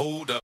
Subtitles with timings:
[0.00, 0.42] Hold up.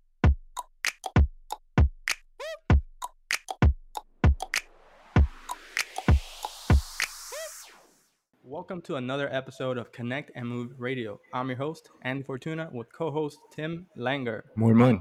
[8.44, 11.18] Welcome to another episode of Connect and Move Radio.
[11.32, 14.42] I'm your host, Andy Fortuna, with co host Tim Langer.
[14.56, 15.00] More money.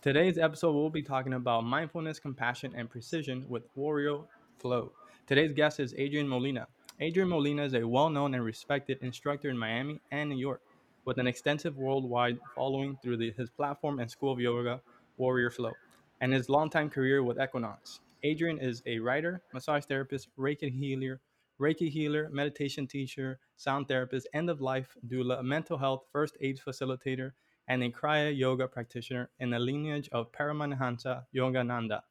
[0.00, 4.20] Today's episode, we'll be talking about mindfulness, compassion, and precision with Warrior
[4.60, 4.92] Flow.
[5.26, 6.68] Today's guest is Adrian Molina.
[7.00, 10.62] Adrian Molina is a well known and respected instructor in Miami and New York,
[11.10, 14.80] with an extensive worldwide following through the, his platform and school of yoga,
[15.16, 15.72] Warrior Flow,
[16.20, 17.98] and his longtime career with Equinox.
[18.22, 21.20] Adrian is a writer, massage therapist, Reiki healer,
[21.60, 27.32] Reiki healer, meditation teacher, sound therapist, end of life doula, mental health first aid facilitator,
[27.66, 32.02] and a Kriya yoga practitioner in the lineage of Paramahansa Yogananda.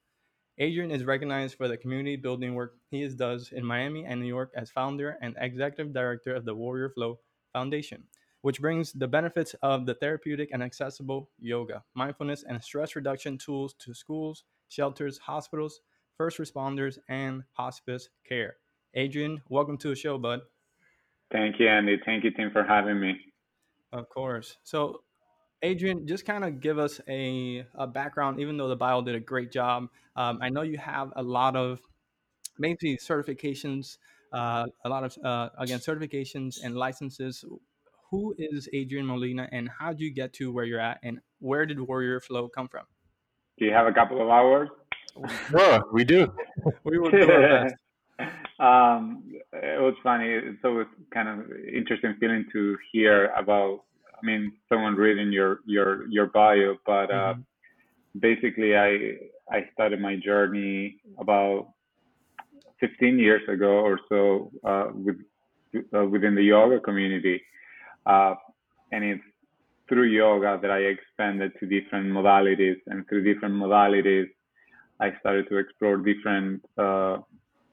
[0.57, 4.52] Adrian is recognized for the community building work he does in Miami and New York
[4.57, 7.18] as founder and executive director of the Warrior Flow
[7.54, 8.04] Foundation,
[8.41, 13.73] which brings the benefits of the therapeutic and accessible yoga, mindfulness, and stress reduction tools
[13.79, 15.82] to schools, shelters, hospitals,
[16.18, 18.55] first responders, and hospice care.
[18.93, 20.41] Adrian, welcome to the show, bud.
[21.32, 21.98] Thank you, Andy.
[22.05, 23.17] Thank you, Tim, for having me.
[23.91, 24.57] Of course.
[24.63, 25.04] So,
[25.62, 29.20] Adrian, just kind of give us a, a background, even though the bio did a
[29.20, 29.90] great job.
[30.15, 31.82] Um, I know you have a lot of
[32.57, 33.98] maybe certifications,
[34.34, 37.43] uh, a lot of, uh, again, certifications and licenses.
[38.12, 41.65] Who is Adrian Molina and how did you get to where you're at and where
[41.65, 42.85] did Warrior Flow come from?
[43.57, 44.70] Do you have a couple of hours?
[45.49, 46.32] Sure, we do.
[46.84, 47.76] We will do our best.
[48.60, 50.29] um, it was funny.
[50.29, 53.84] It's always kind of interesting feeling to hear about.
[54.21, 57.46] I mean, someone reading your your your bio, but uh, Mhm.
[58.20, 59.18] basically, I
[59.49, 61.70] I started my journey about
[62.79, 65.18] 15 years ago or so uh, with
[65.96, 67.41] uh, within the yoga community,
[68.05, 68.35] uh,
[68.91, 69.23] and it's
[69.88, 74.28] through yoga that I expanded to different modalities, and through different modalities,
[75.00, 77.17] I started to explore different uh,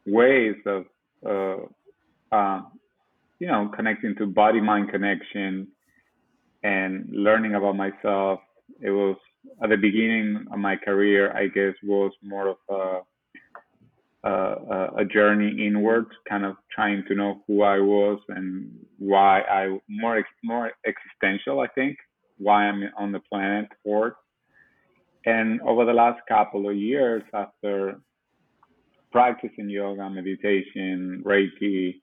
[0.06, 0.84] ways of,
[1.24, 2.60] uh, uh,
[3.38, 5.68] you know, connecting to body-mind connection
[6.62, 8.40] and learning about myself.
[8.80, 9.16] It was
[9.62, 13.00] at the beginning of my career, I guess, was more of a
[14.26, 19.78] a, a journey inward, kind of trying to know who I was and why I
[19.88, 21.96] more more existential, I think,
[22.38, 24.14] why I'm on the planet Earth.
[25.24, 28.00] And over the last couple of years, after
[29.10, 31.96] practicing yoga, meditation, Reiki,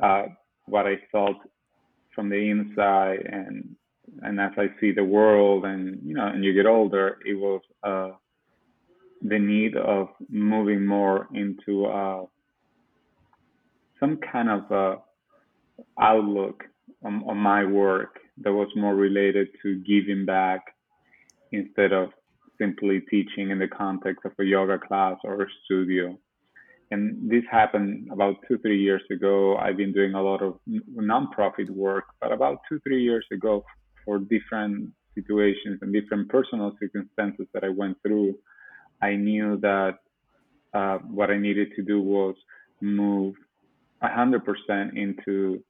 [0.00, 0.26] uh,
[0.66, 1.36] what I felt
[2.14, 3.76] from the inside, and
[4.22, 7.60] and as I see the world, and you know, and you get older, it was
[7.82, 8.10] uh,
[9.22, 12.24] the need of moving more into uh,
[14.00, 14.96] some kind of uh,
[16.00, 16.64] outlook
[17.04, 20.62] on, on my work that was more related to giving back
[21.52, 22.10] instead of
[22.60, 26.18] simply teaching in the context of a yoga class or a studio.
[26.90, 29.56] And this happened about two, three years ago.
[29.56, 30.58] I've been doing a lot of
[30.96, 33.64] nonprofit work, but about two, three years ago,
[34.04, 38.34] for different situations and different personal circumstances that I went through,
[39.00, 39.98] I knew that
[40.74, 42.34] uh, what I needed to do was
[42.80, 43.34] move
[44.02, 44.40] 100%
[44.96, 45.62] into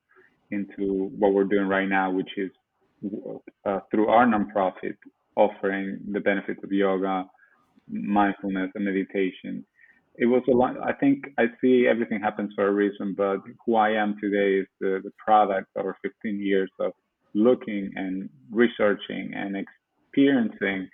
[0.50, 2.50] into what we're doing right now, which is
[3.66, 4.96] uh, through our nonprofit
[5.36, 7.26] offering the benefits of yoga,
[7.88, 9.64] mindfulness, and meditation.
[10.16, 10.74] It was a lot.
[10.82, 14.66] I think I see everything happens for a reason, but who I am today is
[14.80, 16.92] the, the product of 15 years of
[17.34, 20.88] looking and researching and experiencing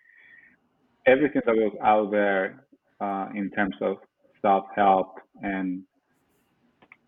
[1.07, 2.67] everything that was out there
[3.01, 3.99] uh, in terms of
[4.43, 5.83] self help and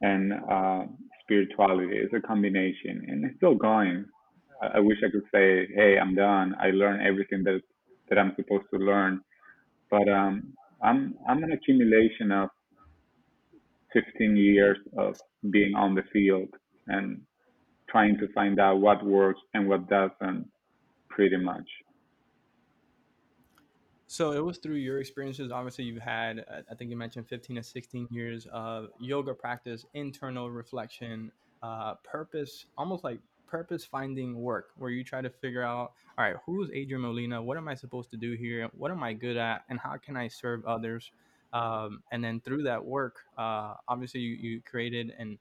[0.03, 0.85] and uh,
[1.23, 1.97] spirituality.
[1.97, 4.07] It's a combination, and it's still going.
[4.63, 6.55] I, I wish I could say, "Hey, I'm done.
[6.61, 7.61] I learned everything that
[8.09, 9.21] that I'm supposed to learn,"
[9.91, 12.51] but um, I'm I'm an accumulation of
[13.93, 15.17] 15 years of
[15.51, 16.49] being on the field
[16.89, 17.21] and
[17.91, 20.49] trying to find out what works and what doesn't,
[21.09, 21.69] pretty much.
[24.09, 25.51] So it was through your experiences.
[25.51, 29.85] Obviously, you've had, uh, I think you mentioned 15 to 16 years of yoga practice,
[29.95, 31.33] internal reflection,
[31.63, 33.19] uh, purpose, almost like
[33.49, 37.43] purpose finding work, where you try to figure out, all right, who's Adrian Molina?
[37.43, 38.69] What am I supposed to do here?
[38.77, 39.65] What am I good at?
[39.69, 41.11] And how can I serve others?
[41.53, 45.39] Um, and then through that work, uh, obviously, you, you created and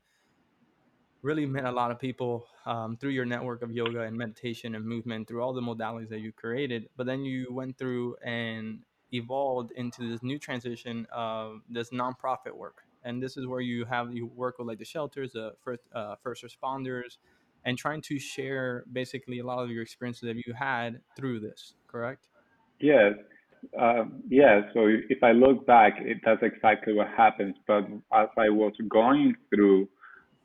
[1.25, 4.85] really met a lot of people um, through your network of yoga and meditation and
[4.85, 8.79] movement through all the modalities that you created but then you went through and
[9.11, 14.13] evolved into this new transition of this nonprofit work and this is where you have
[14.13, 17.17] you work with like the shelters the first uh, first responders
[17.65, 21.73] and trying to share basically a lot of your experiences that you had through this.
[21.87, 22.27] Correct?
[22.79, 23.13] Yes.
[23.79, 27.55] Um, yeah, so if I look back, it, that's exactly what happens.
[27.67, 29.89] But as I was going through,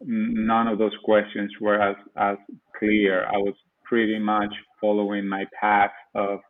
[0.02, 2.36] none of those questions were as, as
[2.78, 3.26] clear.
[3.26, 3.54] I was
[3.84, 6.40] pretty much following my path of,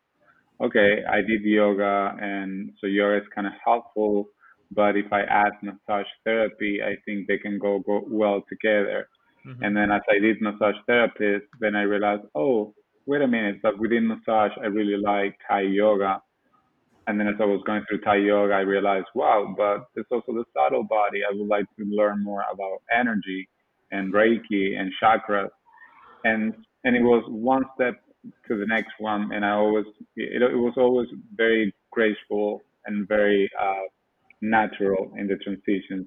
[0.60, 4.26] okay, I did yoga, and so yoga is kind of helpful.
[4.72, 9.08] But if I add massage therapy, I think they can go, go well together.
[9.46, 9.64] Mm-hmm.
[9.64, 12.74] And then as I did massage therapist, then I realized, oh,
[13.06, 16.22] wait a minute, but within massage, I really like Thai yoga.
[17.10, 20.32] And then as I was going through Thai yoga, I realized, wow, but there's also
[20.32, 21.22] the subtle body.
[21.24, 23.48] I would like to learn more about energy
[23.90, 25.48] and Reiki and chakras.
[26.22, 26.54] And
[26.84, 27.94] and it was one step
[28.46, 29.32] to the next one.
[29.32, 33.86] And I always, it, it was always very graceful and very uh,
[34.40, 36.06] natural in the transitions.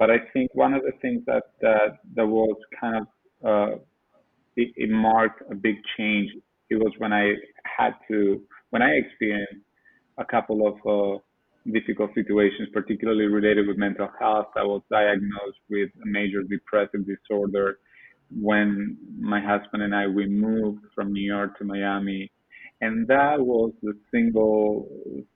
[0.00, 3.06] But I think one of the things that that, that was kind of
[3.46, 3.76] uh,
[4.56, 6.28] it, it marked a big change.
[6.70, 9.64] It was when I had to when I experienced
[10.20, 11.18] a couple of uh,
[11.72, 14.48] difficult situations, particularly related with mental health.
[14.56, 17.78] I was diagnosed with a major depressive disorder
[18.30, 22.30] when my husband and I we moved from New York to Miami,
[22.80, 24.88] and that was the single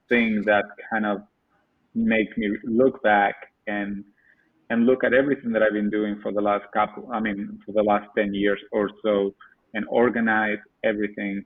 [0.07, 1.17] thing that kind of
[1.93, 3.35] makes me look back
[3.67, 4.03] and
[4.69, 7.71] and look at everything that I've been doing for the last couple, I mean, for
[7.71, 9.35] the last 10 years or so,
[9.75, 11.45] and organize everything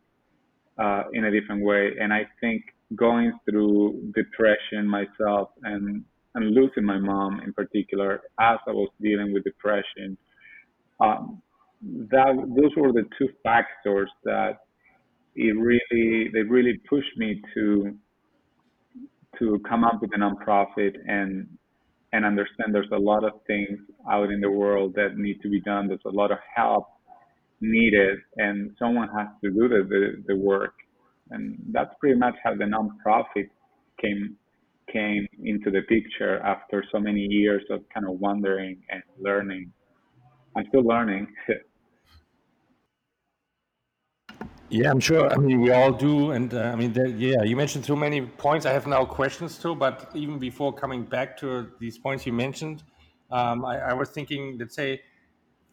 [0.77, 1.95] uh, in a different way.
[1.99, 2.63] And I think
[2.95, 6.03] going through depression myself and
[6.35, 10.15] and losing my mom in particular as I was dealing with depression,
[10.99, 11.41] um,
[11.81, 14.59] that those were the two factors that
[15.35, 17.95] it really they really pushed me to
[19.37, 21.47] to come up with a nonprofit and
[22.11, 25.61] and understand there's a lot of things out in the world that need to be
[25.61, 25.87] done.
[25.87, 26.87] There's a lot of help
[27.61, 30.73] needed, and someone has to do the, the, the work.
[31.31, 33.49] And that's pretty much how the nonprofit
[34.01, 34.35] came
[34.91, 39.71] came into the picture after so many years of kind of wondering and learning.
[40.55, 41.27] I'm still learning.
[44.71, 45.27] Yeah, I'm sure.
[45.31, 48.67] I mean, we all do, and uh, I mean, yeah, you mentioned so many points.
[48.67, 52.83] I have now questions too, but even before coming back to these points you mentioned,
[53.31, 55.01] um, I, I, was thinking, let's say,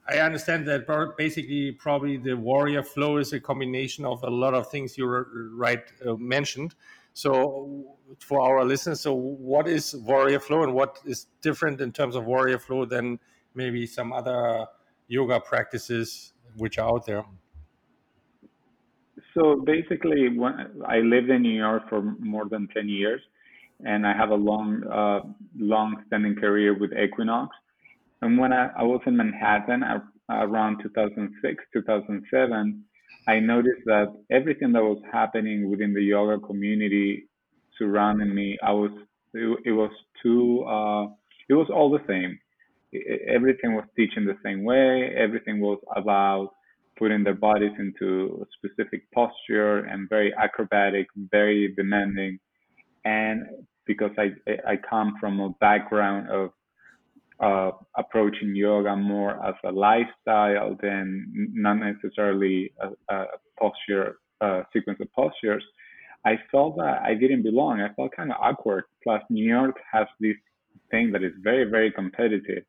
[0.08, 0.86] I understand that
[1.16, 5.82] basically probably the warrior flow is a combination of a lot of things you right
[6.06, 6.74] uh, mentioned.
[7.12, 12.14] So, for our listeners, so what is warrior flow, and what is different in terms
[12.14, 13.18] of warrior flow than
[13.54, 14.66] maybe some other
[15.08, 17.24] yoga practices which are out there?
[19.34, 20.28] So basically,
[20.86, 23.20] I lived in New York for more than 10 years,
[23.84, 25.20] and I have a long, uh,
[25.58, 27.54] long-standing career with Equinox.
[28.22, 29.82] And when I, I was in Manhattan
[30.30, 32.84] around 2006, 2007,
[33.28, 37.28] I noticed that everything that was happening within the yoga community
[37.78, 38.90] surrounding me, I was
[39.34, 39.90] it, it was
[40.22, 41.06] too uh,
[41.48, 42.38] it was all the same.
[42.92, 45.12] It, everything was teaching the same way.
[45.16, 46.50] Everything was about
[46.98, 52.38] putting their bodies into a specific posture and very acrobatic, very demanding.
[53.04, 53.42] And
[53.86, 54.30] because I
[54.66, 56.50] I come from a background of
[57.40, 63.24] uh, approaching yoga more as a lifestyle than not necessarily a, a
[63.58, 65.64] posture a sequence of postures,
[66.26, 67.80] I felt that I didn't belong.
[67.80, 68.84] I felt kind of awkward.
[69.02, 70.36] Plus, New York has this
[70.90, 72.64] thing that is very very competitive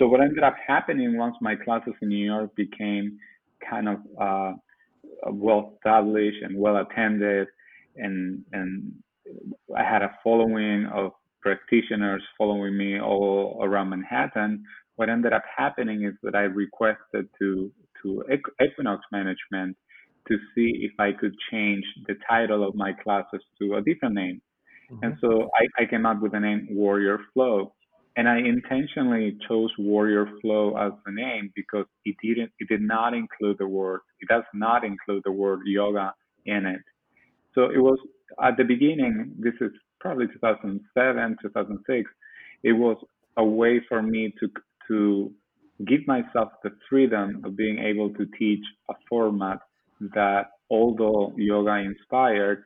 [0.00, 3.18] so what ended up happening once my classes in New York became
[3.68, 4.52] kind of uh,
[5.30, 7.48] well established and well attended,
[7.96, 8.92] and and
[9.76, 14.64] I had a following of practitioners following me all around Manhattan.
[14.96, 18.24] What ended up happening is that I requested to to
[18.62, 19.76] Equinox Management
[20.28, 24.40] to see if I could change the title of my classes to a different name.
[24.90, 25.04] Mm-hmm.
[25.04, 27.74] And so I, I came up with the name Warrior Flow
[28.16, 33.14] and I intentionally chose Warrior Flow as the name because it didn't it did not
[33.14, 36.14] include the word it does not include the word yoga
[36.46, 36.82] in it.
[37.54, 37.98] So it was
[38.42, 42.10] at the beginning, this is probably 2007, 2006,
[42.62, 42.96] it was
[43.36, 44.48] a way for me to
[44.88, 45.32] to
[45.86, 49.58] give myself the freedom of being able to teach a format
[50.14, 52.64] that although yoga inspired,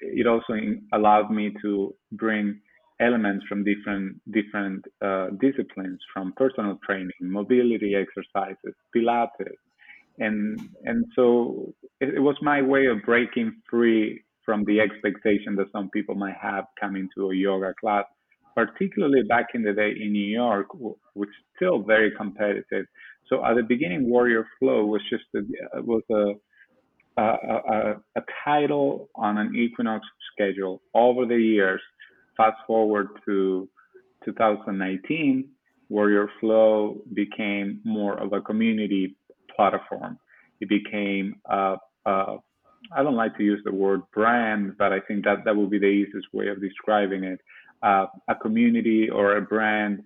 [0.00, 0.54] it also
[0.92, 2.60] allowed me to bring
[3.00, 9.56] elements from different different uh, disciplines, from personal training, mobility exercises, Pilates,
[10.18, 15.72] and and so it, it, was my way of breaking free from the expectation that
[15.72, 18.04] some people might have coming to a yoga class,
[18.54, 20.68] particularly back in the day in New York,
[21.14, 22.86] which is still very competitive.
[23.28, 26.34] So at the beginning, Warrior Flow was just a, was a
[27.16, 31.80] a, a, a title on an equinox schedule over the years.
[32.36, 33.68] Fast forward to
[34.24, 35.48] 2019,
[35.88, 39.16] Warrior Flow became more of a community
[39.54, 40.18] platform.
[40.60, 42.36] It became a, a
[42.96, 45.78] I don't like to use the word brand, but I think that that would be
[45.78, 47.40] the easiest way of describing it.
[47.82, 50.02] Uh, a community or a brand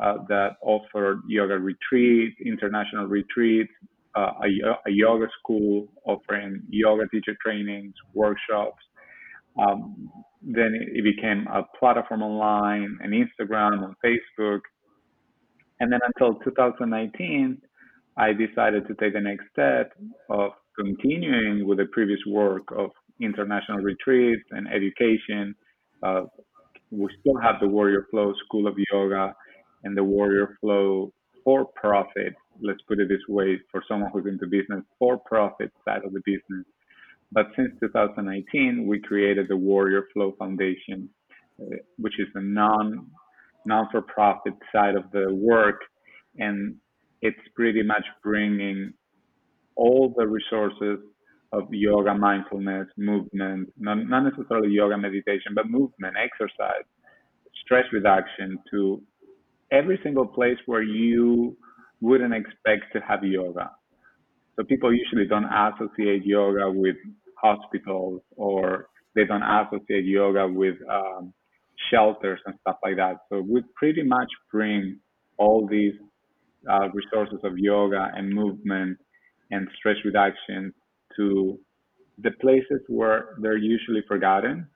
[0.00, 3.72] uh, that offered yoga retreats, international retreats,
[4.16, 8.82] uh, a, a, yoga school offering yoga teacher trainings, workshops.
[9.58, 10.10] Um,
[10.42, 14.60] then it became a platform online, an Instagram, on Facebook.
[15.80, 17.60] And then until 2019,
[18.16, 19.92] I decided to take the next step
[20.28, 25.54] of continuing with the previous work of international retreats and education.
[26.02, 26.22] Uh,
[26.90, 29.34] we still have the Warrior Flow School of Yoga
[29.84, 31.12] and the Warrior Flow
[31.44, 36.04] for profit, let's put it this way, for someone who's into business, for profit side
[36.04, 36.64] of the business.
[37.32, 41.08] But since 2019, we created the Warrior Flow Foundation,
[41.60, 43.06] uh, which is a non
[43.66, 45.80] non for profit side of the work,
[46.38, 46.76] and
[47.20, 48.92] it's pretty much bringing
[49.78, 50.98] all the resources
[51.52, 56.84] of yoga, mindfulness, movement, not, not necessarily yoga meditation, but movement, exercise,
[57.64, 59.00] stress reduction to
[59.72, 61.56] every single place where you
[62.00, 63.70] wouldn't expect to have yoga.
[64.56, 66.96] So people usually don't associate yoga with
[67.40, 71.32] hospitals or they don't associate yoga with um,
[71.90, 73.16] shelters and stuff like that.
[73.30, 74.98] So we pretty much bring
[75.38, 75.94] all these
[76.68, 78.98] uh, resources of yoga and movement
[79.50, 80.72] and stress reduction
[81.16, 81.58] to
[82.18, 84.66] the places where they're usually forgotten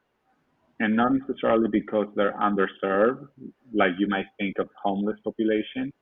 [0.81, 3.27] and not necessarily because they're underserved,
[3.73, 5.93] like you might think of homeless population,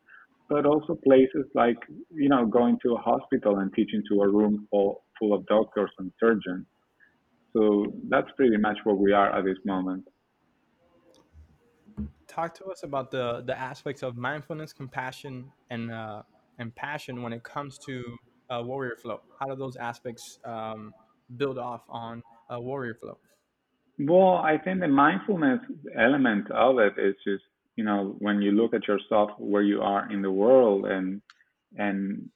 [0.49, 1.77] but also places like,
[2.11, 5.91] you know, going to a hospital and teaching to a room full, full of doctors
[5.99, 6.67] and surgeons.
[7.53, 10.05] So that's pretty much where we are at this moment.
[12.27, 16.23] Talk to us about the the aspects of mindfulness, compassion, and uh,
[16.59, 18.17] and passion when it comes to
[18.51, 19.21] uh, warrior flow.
[19.39, 20.93] How do those aspects um,
[21.37, 23.17] build off on uh, warrior flow?
[23.99, 25.61] Well, I think the mindfulness
[25.97, 27.45] element of it is just,
[27.77, 31.21] you know, when you look at yourself where you are in the world and
[31.77, 32.29] and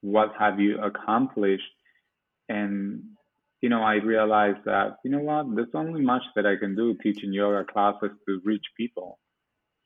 [0.00, 1.62] what have you accomplished
[2.48, 3.02] and
[3.60, 6.96] you know, I realized that, you know what, there's only much that I can do
[7.00, 9.20] teaching yoga classes to rich people.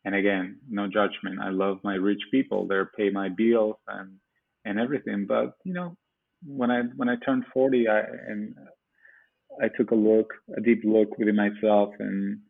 [0.06, 1.40] And again, no judgment.
[1.42, 2.66] I love my rich people.
[2.66, 4.12] They pay my bills and
[4.66, 5.26] and everything.
[5.26, 5.96] But you know,
[6.44, 8.54] when I when I turned 40, I and
[9.62, 12.40] I took a look, a deep look within myself, and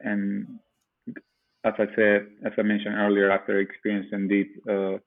[0.00, 0.58] and
[1.64, 4.98] as I said, as I mentioned earlier, after experiencing deep uh,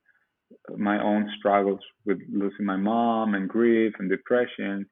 [0.78, 4.86] my own struggles with losing my mom and grief and depression,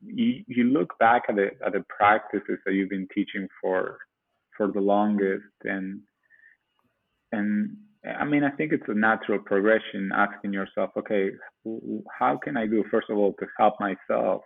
[0.00, 3.98] you, you look back at the at the practices that you've been teaching for
[4.56, 6.00] for the longest, and
[7.32, 11.30] and I mean, I think it's a natural progression asking yourself, okay,
[12.18, 14.42] how can I do, first of all, to help myself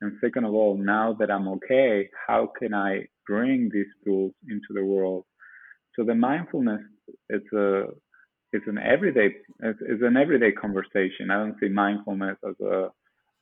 [0.00, 4.68] and second of all, now that I'm okay, how can I bring these tools into
[4.72, 5.24] the world?
[5.96, 6.82] So the mindfulness
[7.30, 7.86] is a
[8.52, 9.30] it's an everyday
[9.60, 11.30] it's, an everyday conversation.
[11.30, 12.88] I don't see mindfulness as a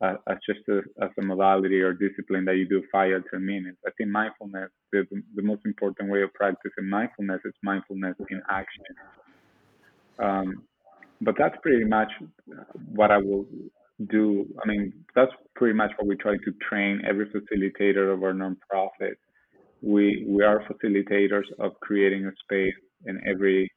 [0.03, 3.79] as just a, as a modality or discipline that you do five or ten minutes.
[3.87, 8.85] I think mindfulness the the most important way of practicing mindfulness is mindfulness in action.
[10.19, 10.65] Um,
[11.21, 12.11] but that's pretty much
[12.93, 13.47] what I will
[14.09, 14.47] do.
[14.63, 19.15] I mean, that's pretty much what we try to train every facilitator of our nonprofit.
[19.83, 22.75] We we are facilitators of creating a space
[23.07, 23.71] in every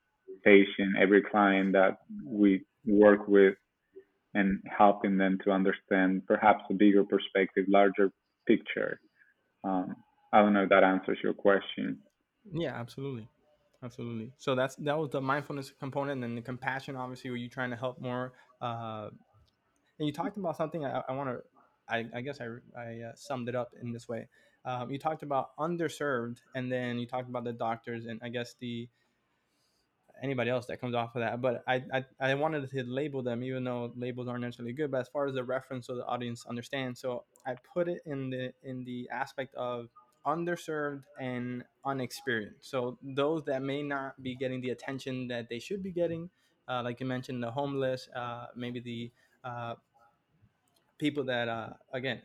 [0.43, 3.55] patient, every client that we work with,
[4.33, 8.11] and helping them to understand perhaps a bigger perspective, larger
[8.47, 8.99] picture.
[9.63, 9.95] Um,
[10.31, 11.99] I don't know if that answers your question.
[12.53, 13.27] Yeah, absolutely
[13.83, 17.69] absolutely so that's that was the mindfulness component and the compassion obviously were you trying
[17.69, 19.09] to help more uh,
[19.99, 21.41] and you talked about something I, I want to,
[21.89, 22.45] I, I, guess I,
[22.79, 24.27] I uh, summed it up in this way.
[24.65, 28.55] Um, you talked about underserved, and then you talked about the doctors, and I guess
[28.59, 28.87] the
[30.21, 31.41] anybody else that comes off of that.
[31.41, 34.91] But I, I, I wanted to label them, even though labels aren't necessarily good.
[34.91, 38.29] But as far as the reference, so the audience understands, so I put it in
[38.29, 39.87] the in the aspect of
[40.25, 42.69] underserved and unexperienced.
[42.69, 46.29] So those that may not be getting the attention that they should be getting,
[46.67, 49.11] uh, like you mentioned, the homeless, uh, maybe the
[49.43, 49.75] uh,
[50.97, 52.21] people that uh, again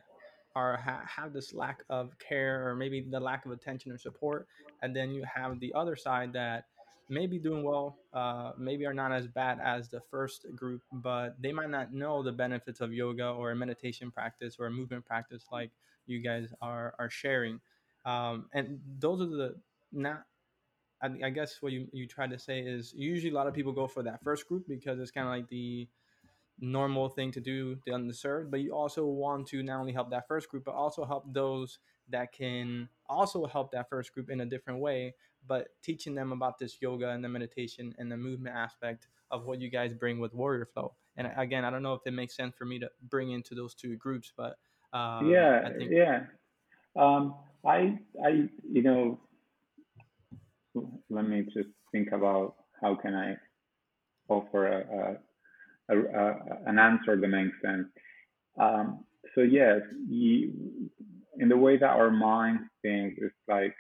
[0.56, 4.46] are ha- have this lack of care or maybe the lack of attention or support
[4.82, 6.64] and then you have the other side that
[7.08, 11.52] maybe doing well, uh, maybe are not as bad as the first group, but they
[11.52, 15.44] might not know the benefits of yoga or a meditation practice or a movement practice
[15.52, 15.70] like
[16.06, 17.60] you guys are are sharing.
[18.04, 19.54] Um, and those are the
[19.92, 20.25] not
[21.04, 23.73] I, I guess what you, you try to say is usually a lot of people
[23.73, 25.88] go for that first group because it's kind of like the
[26.61, 30.26] normal thing to do the underserved but you also want to not only help that
[30.28, 34.46] first group but also help those that can also help that first group in a
[34.46, 35.12] different way
[35.49, 39.61] but teaching them about this yoga and the meditation and the movement aspect of what
[39.61, 40.94] you guys bring with warrior flow.
[41.16, 43.75] And again i don't know if it makes sense for me to bring into those
[43.75, 44.56] two groups but
[44.92, 46.23] um, yeah i think yeah.
[46.96, 47.34] Um,
[47.66, 49.21] i i you know
[51.11, 53.37] let me just think about how can i
[54.28, 55.18] offer a,
[55.90, 56.35] a, a,
[56.66, 57.87] an answer that makes sense.
[58.59, 59.04] Um,
[59.35, 60.52] so yes, you,
[61.38, 63.75] in the way that our mind thinks, it's like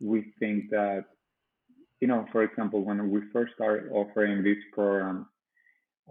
[0.00, 1.04] we think that,
[2.00, 5.26] you know, for example, when we first started offering this program,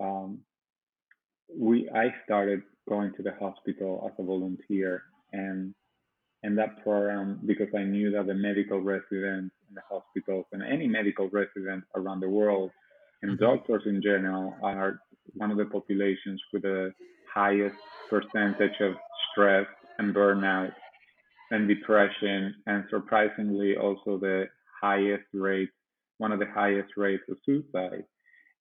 [0.01, 0.39] um,
[1.56, 5.75] we I started going to the hospital as a volunteer, and
[6.44, 10.88] and that program because I knew that the medical residents in the hospitals and any
[10.88, 12.72] medical residents around the world
[13.22, 13.44] and mm-hmm.
[13.44, 15.00] doctors in general are
[15.36, 16.94] one of the populations with the
[17.34, 17.76] highest
[18.10, 18.94] percentage of
[19.32, 19.66] stress
[19.98, 20.72] and burnout
[21.52, 24.46] and depression, and surprisingly, also the
[24.82, 25.70] highest rate,
[26.18, 28.04] one of the highest rates of suicide.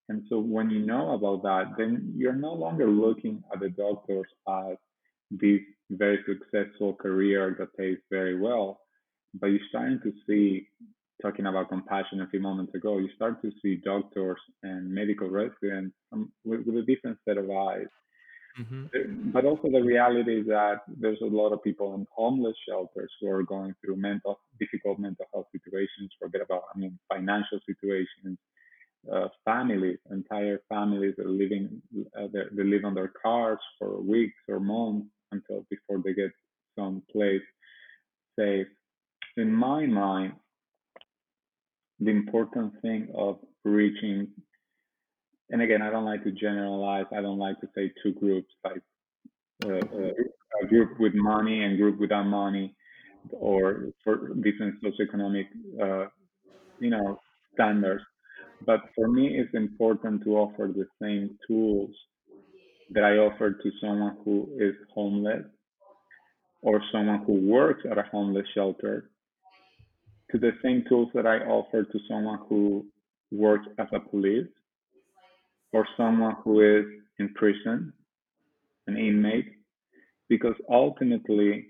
[0.09, 4.27] And so, when you know about that, then you're no longer looking at the doctors
[4.49, 4.77] as
[5.41, 5.61] this
[5.91, 8.81] very successful career that pays very well,
[9.35, 10.69] but you're starting to see
[11.23, 15.95] talking about compassion a few moments ago, you start to see doctors and medical residents
[16.45, 17.87] with, with a different set of eyes.
[18.59, 19.31] Mm-hmm.
[19.31, 23.31] But also the reality is that there's a lot of people in homeless shelters who
[23.31, 26.11] are going through mental, difficult mental health situations.
[26.21, 28.37] Forget about, I mean, financial situations.
[29.12, 31.83] Uh, families, entire families that are living,
[32.17, 36.31] uh, they live on their cars for weeks or months until before they get
[36.79, 37.43] some place
[38.38, 38.66] safe.
[39.37, 40.35] In my mind,
[42.01, 44.29] the important thing of reaching
[45.51, 48.83] and again i don't like to generalize i don't like to say two groups like
[49.64, 50.12] uh, uh,
[50.62, 52.75] a group with money and group without money
[53.31, 55.47] or for different socioeconomic
[55.81, 56.09] uh,
[56.79, 57.21] you know
[57.55, 58.03] standards
[58.66, 61.90] but for me it's important to offer the same tools
[62.94, 65.44] that i offer to someone who is homeless
[66.62, 69.11] or someone who works at a homeless shelter
[70.31, 72.87] to the same tools that I offer to someone who
[73.31, 74.48] works as a police
[75.72, 76.87] or someone who is
[77.18, 77.92] in prison,
[78.87, 79.52] an inmate,
[80.28, 81.66] because ultimately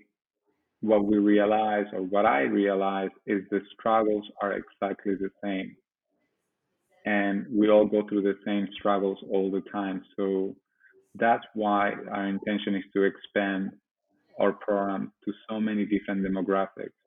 [0.81, 5.75] what we realize or what I realize is the struggles are exactly the same.
[7.05, 10.03] And we all go through the same struggles all the time.
[10.15, 10.55] So
[11.15, 13.71] that's why our intention is to expand
[14.39, 16.97] our program to so many different demographics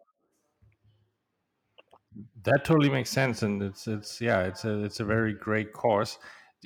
[2.45, 6.19] that totally makes sense, and it's it's yeah, it's a it's a very great course.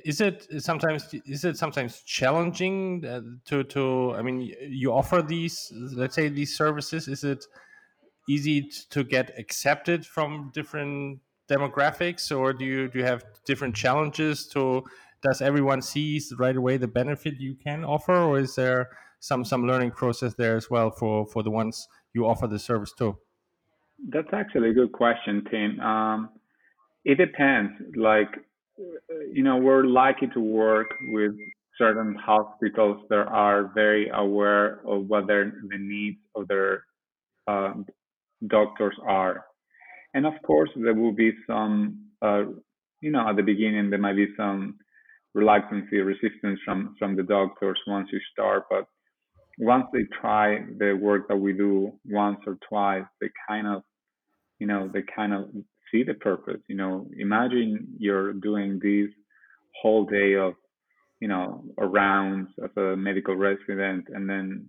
[0.04, 5.72] Is it sometimes is it sometimes challenging uh, to to I mean you offer these
[5.74, 7.44] let's say these services is it
[8.28, 14.46] easy to get accepted from different demographics or do you do you have different challenges
[14.46, 14.84] to
[15.22, 19.66] does everyone sees right away the benefit you can offer or is there some some
[19.66, 23.16] learning process there as well for for the ones you offer the service to
[24.08, 25.80] that's actually a good question, Tim.
[25.80, 26.30] Um,
[27.04, 27.72] it depends.
[27.96, 28.28] Like,
[29.32, 31.32] you know, we're lucky to work with
[31.76, 36.84] certain hospitals that are very aware of what their, the needs of their
[37.46, 37.74] uh,
[38.46, 39.44] doctors are.
[40.14, 42.44] And of course, there will be some, uh,
[43.00, 44.78] you know, at the beginning, there might be some
[45.34, 48.64] reluctancy, resistance from, from the doctors once you start.
[48.70, 48.86] But
[49.58, 53.82] once they try the work that we do once or twice, they kind of
[54.60, 55.48] you know, they kind of
[55.90, 56.60] see the purpose.
[56.68, 59.10] You know, imagine you're doing this
[59.82, 60.52] whole day of,
[61.18, 64.66] you know, around as a medical resident, and then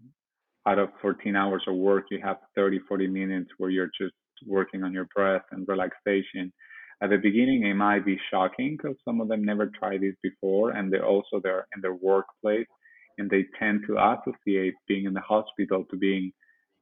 [0.68, 4.14] out of 14 hours of work, you have 30, 40 minutes where you're just
[4.48, 6.52] working on your breath and relaxation.
[7.02, 10.72] At the beginning, it might be shocking because some of them never tried this before,
[10.72, 12.68] and they're also there in their workplace,
[13.18, 16.32] and they tend to associate being in the hospital to being,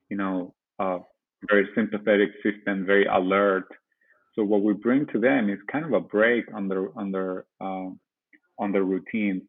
[0.09, 0.99] you know, uh,
[1.49, 3.67] very sympathetic system, very alert.
[4.35, 7.45] So what we bring to them is kind of a break on their on their
[7.61, 7.89] uh,
[8.59, 9.41] on their routine.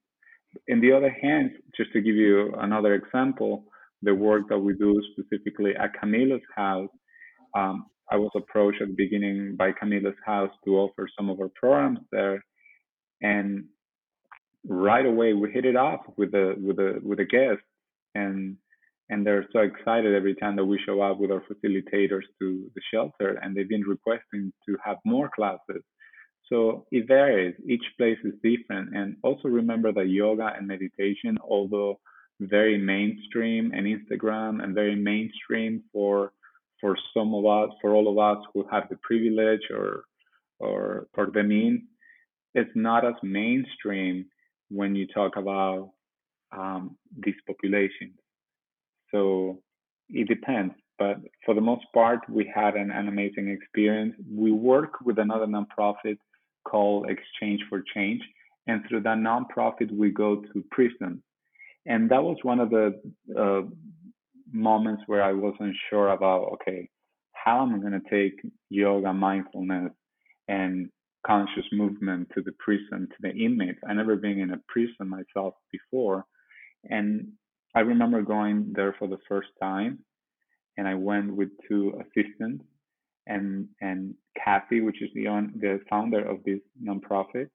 [0.69, 3.65] In the other hand, just to give you another example,
[4.03, 6.91] the work that we do specifically at Camillus house,
[7.57, 11.51] um, I was approached at the beginning by Camillus house to offer some of our
[11.55, 12.45] programs there,
[13.23, 13.65] and
[14.67, 17.65] right away we hit it off with the with the with the guests,
[18.15, 18.57] and
[19.09, 22.81] and they're so excited every time that we show up with our facilitators to the
[22.93, 25.83] shelter, and they've been requesting to have more classes.
[26.49, 27.55] So it varies.
[27.69, 32.01] Each place is different, and also remember that yoga and meditation, although
[32.41, 36.33] very mainstream and Instagram and very mainstream for
[36.81, 40.05] for some of us, for all of us who have the privilege or
[40.59, 41.83] or or the means,
[42.55, 44.27] it's not as mainstream
[44.71, 45.91] when you talk about
[46.53, 48.17] um, these populations.
[49.13, 49.63] So
[50.09, 54.15] it depends, but for the most part, we had an, an amazing experience.
[54.31, 56.19] We work with another nonprofit
[56.65, 58.23] called Exchange for Change,
[58.67, 61.21] and through that nonprofit, we go to prisons,
[61.87, 63.01] and that was one of the
[63.37, 63.63] uh,
[64.53, 66.89] moments where I wasn't sure about, okay,
[67.33, 69.93] how am I going to take yoga, mindfulness,
[70.49, 70.91] and
[71.27, 73.79] conscious movement to the prison, to the inmates?
[73.89, 76.25] I never been in a prison myself before.
[76.89, 77.29] And
[77.75, 80.01] I remember going there for the first time,
[80.77, 82.65] and I went with two assistants
[83.27, 85.25] and and Kathy, which is the
[85.61, 87.49] the founder of this nonprofit,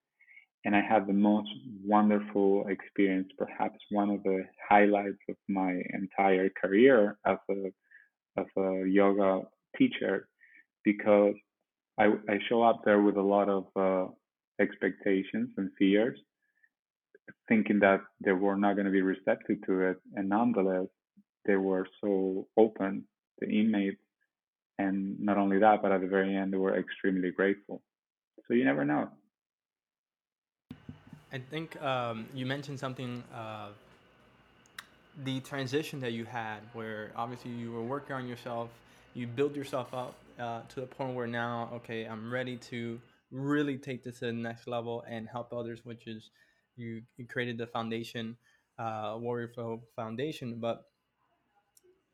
[0.65, 1.49] and I had the most
[1.85, 7.71] wonderful experience, perhaps one of the highlights of my entire career as a
[8.37, 9.43] as a yoga
[9.77, 10.27] teacher,
[10.83, 11.35] because
[11.99, 14.11] I I show up there with a lot of uh,
[14.59, 16.19] expectations and fears,
[17.47, 20.87] thinking that they were not going to be receptive to it, and nonetheless,
[21.45, 23.05] they were so open.
[23.39, 24.01] The inmates,
[24.79, 27.83] and not only that, but at the very end, they were extremely grateful.
[28.47, 29.09] So you never know.
[31.35, 33.21] I think um, you mentioned something.
[33.35, 33.67] Uh,
[35.25, 38.69] the transition that you had, where obviously you were working on yourself,
[39.13, 43.77] you build yourself up uh, to the point where now, okay, I'm ready to really
[43.77, 46.29] take this to the next level and help others, which is
[46.77, 48.37] you, you created the foundation,
[48.79, 50.59] uh, Warrior Flow Foundation.
[50.61, 50.85] But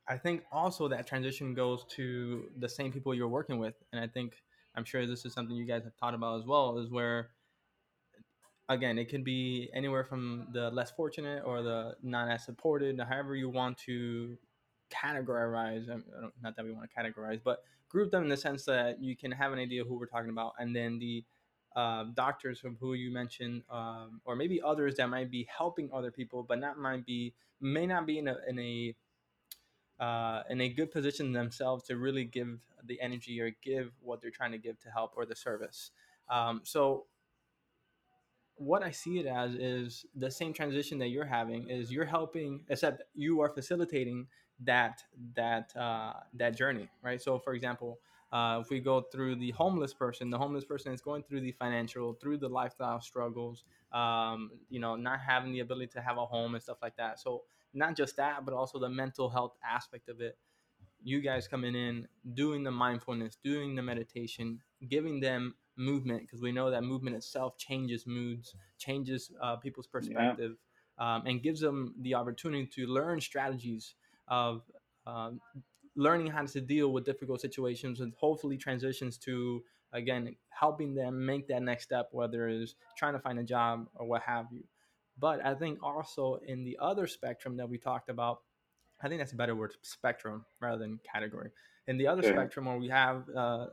[0.07, 4.07] I think also that transition goes to the same people you're working with, and I
[4.07, 4.33] think
[4.75, 7.29] I'm sure this is something you guys have thought about as well, is where
[8.73, 13.35] again, it can be anywhere from the less fortunate or the not as supported, however
[13.35, 14.37] you want to
[14.91, 15.87] categorize.
[16.41, 19.31] Not that we want to categorize, but group them in the sense that you can
[19.31, 21.23] have an idea who we're talking about, and then the
[21.75, 26.11] uh, doctors from who you mentioned, um, or maybe others that might be helping other
[26.11, 28.95] people, but not might be may not be in a in a
[30.03, 34.31] uh, in a good position themselves to really give the energy or give what they're
[34.31, 35.91] trying to give to help or the service.
[36.29, 37.05] Um, so
[38.61, 42.63] what I see it as is the same transition that you're having is you're helping,
[42.69, 44.27] except you are facilitating
[44.63, 45.01] that
[45.35, 47.19] that uh, that journey, right?
[47.19, 47.99] So, for example,
[48.31, 51.51] uh, if we go through the homeless person, the homeless person is going through the
[51.53, 56.25] financial, through the lifestyle struggles, um, you know, not having the ability to have a
[56.25, 57.19] home and stuff like that.
[57.19, 57.41] So,
[57.73, 60.37] not just that, but also the mental health aspect of it.
[61.03, 66.51] You guys coming in, doing the mindfulness, doing the meditation, giving them movement because we
[66.51, 70.55] know that movement itself changes moods, changes uh, people's perspective,
[70.99, 71.15] yeah.
[71.15, 73.95] um, and gives them the opportunity to learn strategies
[74.27, 74.63] of
[75.05, 75.31] uh,
[75.95, 79.61] learning how to deal with difficult situations and hopefully transitions to
[79.93, 84.05] again helping them make that next step whether it's trying to find a job or
[84.05, 84.63] what have you.
[85.19, 88.39] But i think also in the other spectrum that we talked about
[89.03, 91.49] i think that's a better word spectrum rather than category.
[91.87, 93.65] In the other spectrum where we have uh,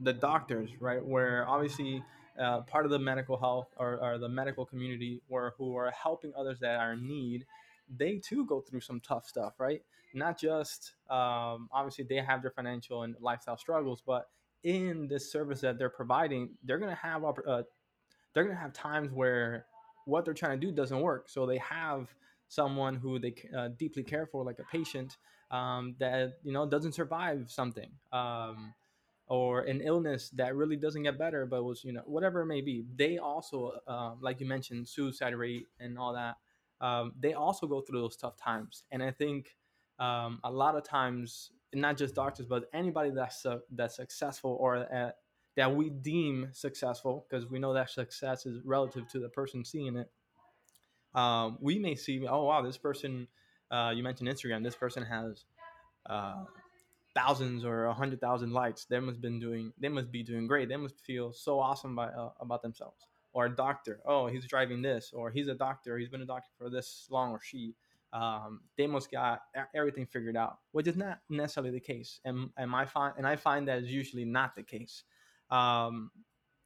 [0.00, 1.04] the doctors, right?
[1.04, 2.02] Where obviously
[2.40, 6.32] uh, part of the medical health or, or the medical community where who are helping
[6.36, 7.46] others that are in need,
[7.94, 9.82] they too go through some tough stuff, right?
[10.14, 14.28] Not just um, obviously they have their financial and lifestyle struggles, but
[14.62, 17.62] in this service that they're providing, they're gonna have uh,
[18.34, 19.66] they're gonna have times where
[20.06, 21.28] what they're trying to do doesn't work.
[21.28, 22.14] So they have
[22.48, 25.16] someone who they uh, deeply care for, like a patient
[25.50, 27.90] um, that you know doesn't survive something.
[28.12, 28.74] Um,
[29.30, 32.60] or an illness that really doesn't get better, but was, you know, whatever it may
[32.60, 36.34] be, they also, uh, like you mentioned, suicide rate and all that,
[36.80, 38.82] um, they also go through those tough times.
[38.90, 39.54] And I think
[40.00, 44.78] um, a lot of times, not just doctors, but anybody that's uh, that's successful or
[44.92, 45.12] uh,
[45.56, 49.96] that we deem successful, because we know that success is relative to the person seeing
[49.96, 50.10] it.
[51.14, 53.28] Um, we may see, oh wow, this person.
[53.70, 54.64] Uh, you mentioned Instagram.
[54.64, 55.44] This person has
[56.06, 56.42] uh,
[57.14, 60.68] thousands or a hundred thousand likes, they must been doing they must be doing great.
[60.68, 63.06] They must feel so awesome by, uh, about themselves.
[63.32, 66.50] Or a doctor, oh he's driving this, or he's a doctor, he's been a doctor
[66.58, 67.74] for this long, or she.
[68.12, 69.42] um, they must got
[69.74, 72.20] everything figured out, which is not necessarily the case.
[72.24, 75.04] And and I find and I find that is usually not the case.
[75.50, 76.10] Um,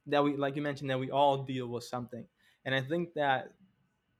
[0.07, 2.25] that we like you mentioned that we all deal with something,
[2.65, 3.53] and I think that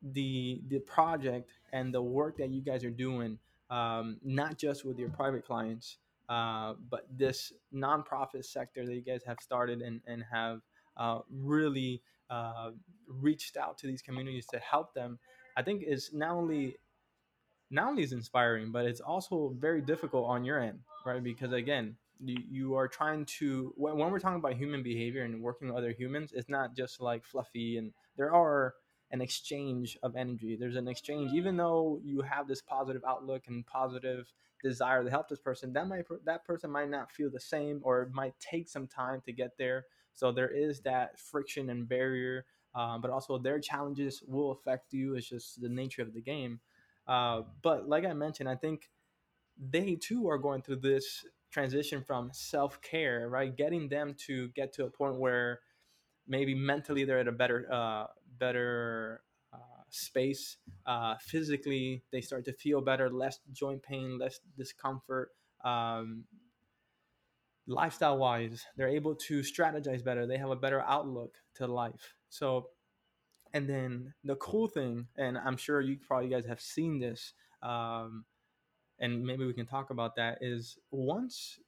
[0.01, 4.99] the the project and the work that you guys are doing, um, not just with
[4.99, 5.97] your private clients,
[6.29, 10.61] uh, but this nonprofit sector that you guys have started and and have
[10.97, 12.71] uh, really uh,
[13.07, 15.19] reached out to these communities to help them,
[15.57, 16.77] I think is not only
[17.71, 21.23] not only is inspiring, but it's also very difficult on your end, right?
[21.23, 25.41] Because again, you, you are trying to when, when we're talking about human behavior and
[25.41, 28.75] working with other humans, it's not just like fluffy and there are
[29.11, 30.55] an exchange of energy.
[30.59, 34.31] There's an exchange, even though you have this positive outlook and positive
[34.63, 38.03] desire to help this person, that might that person might not feel the same, or
[38.03, 39.85] it might take some time to get there.
[40.13, 45.15] So there is that friction and barrier, um, but also their challenges will affect you.
[45.15, 46.59] It's just the nature of the game.
[47.07, 48.89] Uh, but like I mentioned, I think
[49.57, 53.55] they too are going through this transition from self care, right?
[53.55, 55.59] Getting them to get to a point where
[56.27, 58.05] maybe mentally they're at a better, uh,
[58.39, 59.21] better
[59.53, 60.57] uh, space.
[60.85, 65.31] Uh, physically, they start to feel better, less joint pain, less discomfort.
[65.63, 66.25] Um,
[67.67, 70.27] lifestyle wise, they're able to strategize better.
[70.27, 72.13] They have a better outlook to life.
[72.29, 72.69] So
[73.55, 77.31] and then the cool thing, and I'm sure you probably guys have seen this,
[77.63, 78.25] um,
[78.99, 80.39] and maybe we can talk about that.
[80.41, 81.59] Is once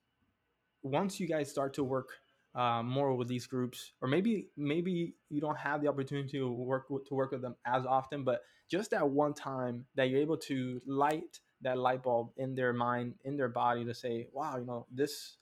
[0.83, 2.09] once you guys start to work
[2.57, 6.89] uh, more with these groups, or maybe maybe you don't have the opportunity to work
[6.89, 10.37] with, to work with them as often, but just that one time that you're able
[10.37, 14.65] to light that light bulb in their mind, in their body, to say, "Wow, you
[14.65, 15.37] know, this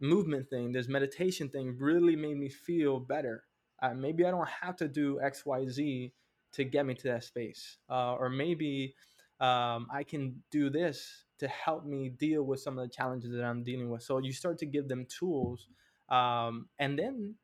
[0.00, 3.44] movement thing, this meditation thing, really made me feel better."
[3.82, 6.12] uh, maybe I don't have to do X, Y, Z
[6.52, 8.94] to get me to that space, uh, or maybe
[9.40, 13.44] um, I can do this to help me deal with some of the challenges that
[13.44, 14.02] I'm dealing with.
[14.02, 15.68] So you start to give them tools,
[16.08, 17.34] um, and then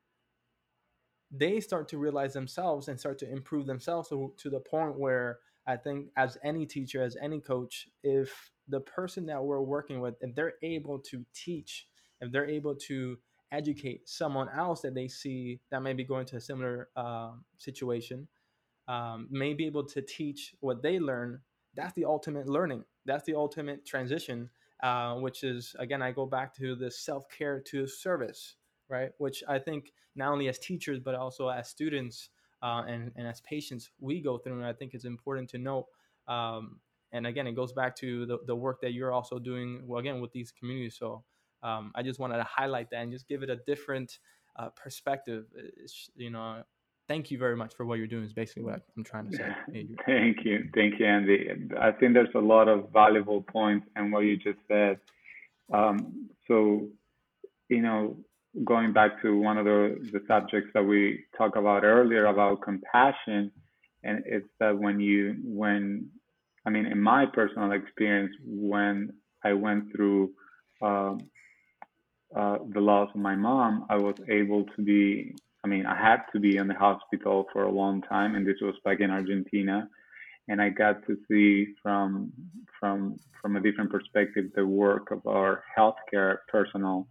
[1.31, 5.39] they start to realize themselves and start to improve themselves to, to the point where
[5.65, 10.15] I think, as any teacher, as any coach, if the person that we're working with,
[10.21, 11.87] if they're able to teach,
[12.21, 13.17] if they're able to
[13.51, 18.27] educate someone else that they see that may be going to a similar um, situation
[18.87, 21.39] um, may be able to teach what they learn
[21.75, 22.83] that's the ultimate learning.
[23.05, 24.49] That's the ultimate transition
[24.83, 28.55] uh, which is again i go back to the self-care to service
[28.89, 32.29] right which i think not only as teachers but also as students
[32.61, 35.87] uh, and, and as patients we go through and i think it's important to note
[36.27, 36.79] um,
[37.11, 40.21] and again it goes back to the, the work that you're also doing well again
[40.21, 41.23] with these communities so
[41.63, 44.19] um, I just wanted to highlight that and just give it a different
[44.57, 45.45] uh, perspective.
[45.55, 46.63] It's, you know,
[47.07, 48.23] thank you very much for what you're doing.
[48.23, 49.55] Is basically what I'm trying to say.
[50.05, 51.49] Thank you, thank you, Andy.
[51.79, 54.99] I think there's a lot of valuable points in what you just said.
[55.71, 56.87] Um, so,
[57.69, 58.17] you know,
[58.63, 63.51] going back to one of the, the subjects that we talked about earlier about compassion,
[64.03, 66.09] and it's that when you when
[66.65, 69.13] I mean, in my personal experience, when
[69.43, 70.31] I went through
[70.81, 71.19] um,
[72.35, 76.23] uh, the loss of my mom, I was able to be, I mean, I had
[76.33, 79.87] to be in the hospital for a long time, and this was back in Argentina.
[80.49, 82.33] And I got to see from
[82.79, 87.07] from from a different perspective the work of our healthcare personnel,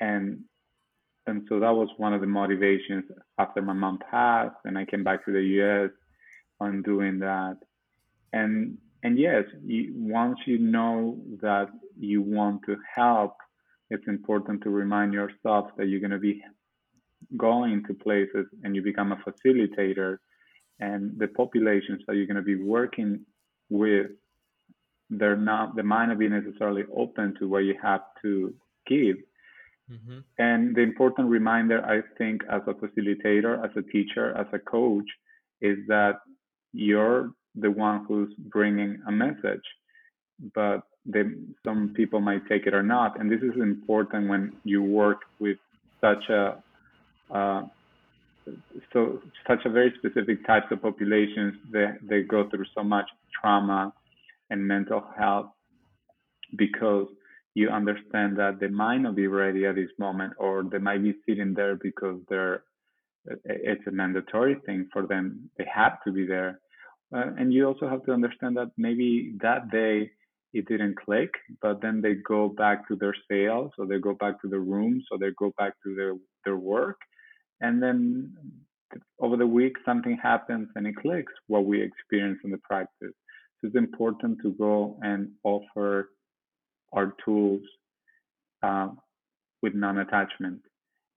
[0.00, 0.40] and
[1.26, 3.04] and so that was one of the motivations
[3.38, 5.90] after my mom passed, and I came back to the U.S.
[6.60, 7.56] on doing that.
[8.34, 13.34] And and yes, you, once you know that you want to help
[13.90, 16.42] it's important to remind yourself that you're going to be
[17.36, 20.18] going to places and you become a facilitator
[20.80, 23.20] and the populations that you're going to be working
[23.70, 24.06] with
[25.10, 28.52] they're not they might not be necessarily open to what you have to
[28.86, 29.16] give
[29.90, 30.18] mm-hmm.
[30.38, 35.08] and the important reminder i think as a facilitator as a teacher as a coach
[35.60, 36.20] is that
[36.72, 39.64] you're the one who's bringing a message
[40.54, 41.22] but they,
[41.64, 43.18] some people might take it or not.
[43.18, 45.58] And this is important when you work with
[46.00, 46.62] such a
[47.32, 47.62] uh,
[48.92, 53.06] so such a very specific types of populations that they go through so much
[53.40, 53.92] trauma
[54.50, 55.46] and mental health
[56.56, 57.08] because
[57.54, 61.14] you understand that they might not be ready at this moment or they might be
[61.26, 62.62] sitting there because they're
[63.44, 65.50] it's a mandatory thing for them.
[65.58, 66.60] They have to be there.
[67.14, 70.10] Uh, and you also have to understand that maybe that day
[70.52, 74.40] it didn't click, but then they go back to their cells, or they go back
[74.42, 76.98] to the room, so they go back to their their work,
[77.60, 78.32] and then
[79.20, 83.14] over the week something happens and it clicks what we experience in the practice.
[83.60, 86.10] So it's important to go and offer
[86.92, 87.62] our tools
[88.62, 88.88] uh,
[89.62, 90.60] with non-attachment.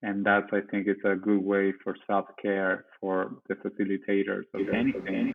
[0.02, 5.34] And that's i think it's a good way for self-care for the facilitators of anything.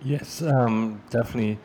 [0.00, 1.58] yes um, definitely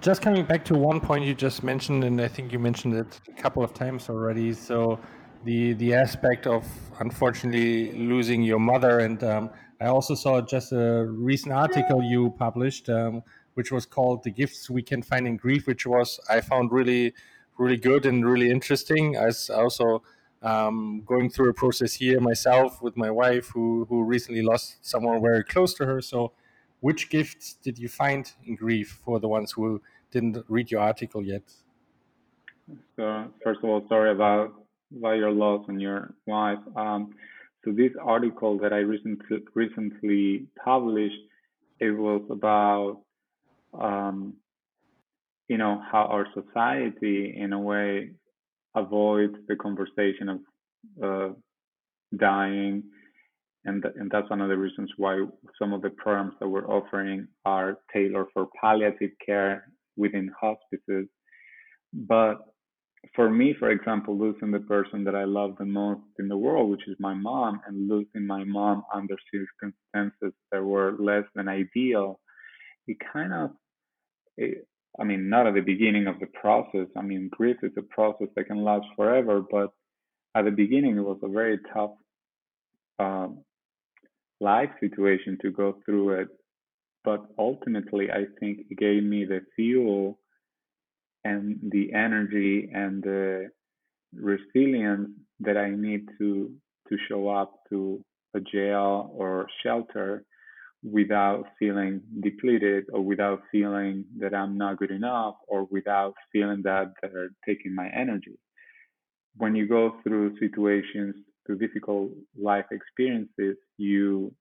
[0.00, 3.20] just coming back to one point you just mentioned and i think you mentioned it
[3.28, 4.98] a couple of times already so
[5.44, 6.66] the the aspect of
[7.00, 12.88] unfortunately losing your mother and um, i also saw just a recent article you published
[12.88, 13.22] um,
[13.54, 17.14] which was called the gifts we can find in grief which was i found really
[17.58, 19.16] really good and really interesting.
[19.16, 20.02] I also
[20.42, 25.20] um, going through a process here myself with my wife, who who recently lost someone
[25.22, 26.00] very close to her.
[26.00, 26.32] So,
[26.86, 31.20] which gifts did you find in grief for the ones who didn't read your article
[31.34, 31.42] yet?
[32.94, 33.04] So,
[33.42, 34.54] first of all, sorry about
[34.96, 36.62] about your loss and your wife.
[36.76, 37.02] Um,
[37.64, 41.22] so, this article that I recently recently published,
[41.80, 43.00] it was about
[43.86, 44.34] um,
[45.48, 48.10] you know how our society in a way
[48.76, 50.40] avoids the conversation of
[51.06, 51.30] uh,
[52.16, 52.84] dying
[53.66, 55.24] and th- and that's one of the reasons why
[55.58, 61.06] some of the programs that we're offering are tailored for palliative care within hospices
[61.92, 62.36] but
[63.14, 66.70] for me for example losing the person that i love the most in the world
[66.70, 72.20] which is my mom and losing my mom under circumstances that were less than ideal
[72.86, 73.50] it kind of
[74.36, 74.66] it,
[74.98, 76.86] I mean, not at the beginning of the process.
[76.96, 79.72] I mean, grief is a process that can last forever, but
[80.34, 81.92] at the beginning, it was a very tough
[82.98, 83.44] um,
[84.40, 86.28] life situation to go through it.
[87.04, 90.18] But ultimately, I think it gave me the fuel
[91.24, 93.48] and the energy and the
[94.14, 96.52] resilience that I need to
[96.88, 98.00] to show up to
[98.34, 100.24] a jail or shelter
[100.82, 106.92] without feeling depleted or without feeling that I'm not good enough or without feeling that
[107.02, 108.38] they're taking my energy.
[109.36, 114.34] When you go through situations, through difficult life experiences, you,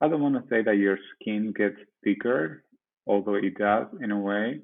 [0.00, 2.62] I don't want to say that your skin gets thicker,
[3.06, 4.60] although it does in a way,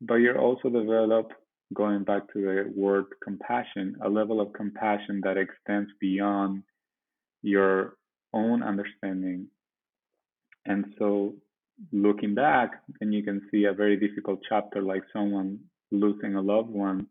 [0.00, 1.32] but you're also develop,
[1.72, 6.62] going back to the word compassion, a level of compassion that extends beyond
[7.42, 7.96] your
[8.32, 9.46] own understanding.
[10.66, 11.34] And so
[11.92, 15.60] looking back, and you can see a very difficult chapter like someone
[15.92, 17.06] losing a loved one,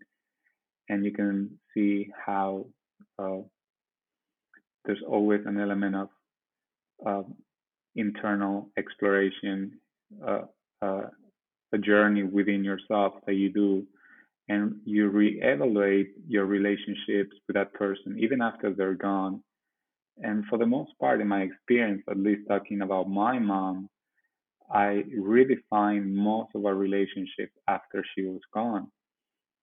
[0.90, 2.66] and you can see how
[3.20, 3.42] uh,
[4.86, 6.10] there's always an element of
[7.06, 7.24] uh,
[7.96, 9.74] internal exploration,
[10.28, 10.42] uh,
[10.82, 11.02] uh,
[11.74, 13.86] a journey within yourself that you do,
[14.48, 19.44] and you reevaluate your relationships with that person even after they're gone
[20.22, 23.90] and for the most part, in my experience, at least talking about my mom,
[24.72, 28.92] I redefined most of our relationship after she was gone.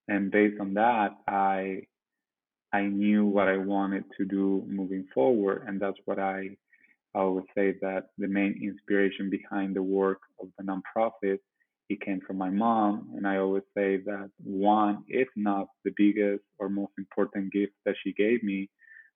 [0.09, 1.83] And based on that, I
[2.73, 5.65] I knew what I wanted to do moving forward.
[5.67, 6.51] And that's what I,
[7.15, 11.39] I always say that the main inspiration behind the work of the nonprofit,
[11.89, 13.13] it came from my mom.
[13.17, 17.95] And I always say that one, if not the biggest or most important gift that
[18.03, 18.69] she gave me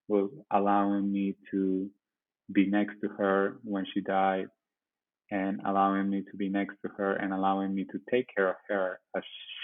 [0.09, 1.89] was allowing me to
[2.53, 4.47] be next to her when she died
[5.31, 8.57] and allowing me to be next to her and allowing me to take care of
[8.69, 9.23] her as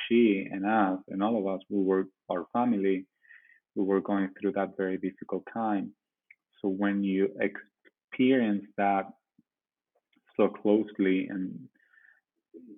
[0.09, 3.05] she and us and all of us who were our family
[3.77, 5.93] we were going through that very difficult time.
[6.61, 9.05] So when you experience that
[10.37, 11.59] so closely and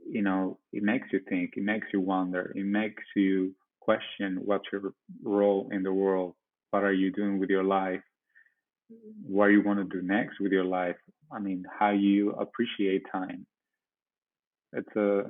[0.09, 4.65] you know it makes you think it makes you wonder it makes you question what's
[4.73, 6.35] your role in the world
[6.71, 8.01] what are you doing with your life
[9.23, 10.97] what you want to do next with your life
[11.33, 13.47] i mean how you appreciate time?
[14.73, 15.23] It's a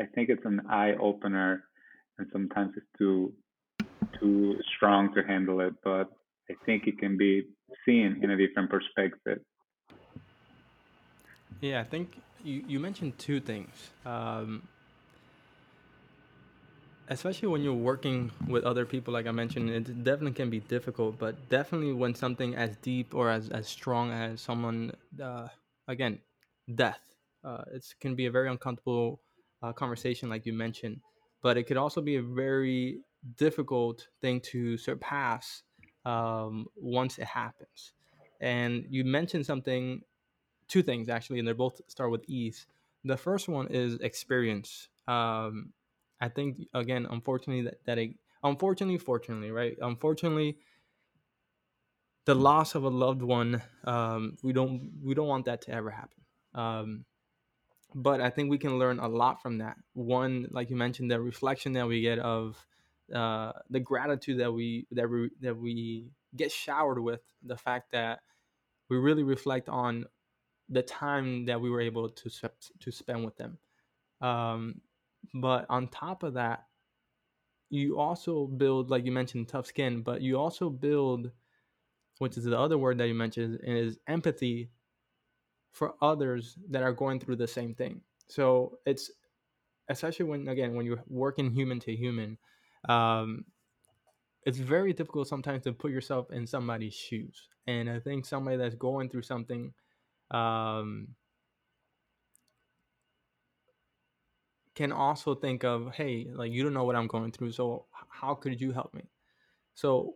[0.00, 1.64] i think it's an eye opener
[2.18, 3.32] and sometimes it's too
[4.20, 6.08] too strong to handle it but
[6.50, 7.42] i think it can be
[7.86, 9.40] seen in a different perspective.
[11.60, 13.90] Yeah i think you, you mentioned two things.
[14.04, 14.68] Um,
[17.08, 21.18] especially when you're working with other people like i mentioned it definitely can be difficult
[21.18, 24.90] but definitely when something as deep or as, as strong as someone
[25.22, 25.46] uh,
[25.86, 26.18] again
[26.74, 27.04] death
[27.44, 29.20] uh, it can be a very uncomfortable
[29.62, 31.00] uh, conversation like you mentioned.
[31.42, 33.00] But it could also be a very
[33.36, 35.62] difficult thing to surpass
[36.04, 37.92] um, once it happens.
[38.40, 40.02] And you mentioned something
[40.68, 42.66] two things actually and they both start with ease
[43.04, 44.88] the first one is experience.
[45.06, 45.72] Um,
[46.20, 48.10] I think again, unfortunately, that that it,
[48.42, 49.76] unfortunately, fortunately, right?
[49.80, 50.56] Unfortunately,
[52.24, 55.90] the loss of a loved one um, we don't we don't want that to ever
[55.90, 56.22] happen.
[56.54, 57.04] Um,
[57.96, 59.76] but i think we can learn a lot from that.
[59.92, 62.64] One like you mentioned the reflection that we get of
[63.12, 68.20] uh, the gratitude that we that we that we get showered with the fact that
[68.88, 70.04] we really reflect on
[70.68, 72.30] the time that we were able to
[72.80, 73.58] to spend with them.
[74.20, 74.80] Um,
[75.34, 76.64] but on top of that
[77.70, 81.30] you also build like you mentioned tough skin but you also build
[82.18, 84.70] which is the other word that you mentioned is empathy
[85.72, 88.00] for others that are going through the same thing.
[88.28, 89.10] So it's
[89.88, 92.38] especially when again when you're working human to human
[92.88, 93.44] um,
[94.44, 97.48] it's very difficult sometimes to put yourself in somebody's shoes.
[97.66, 99.72] And i think somebody that's going through something
[100.30, 101.08] um,
[104.74, 108.34] can also think of hey like you don't know what i'm going through so how
[108.34, 109.02] could you help me?
[109.74, 110.14] So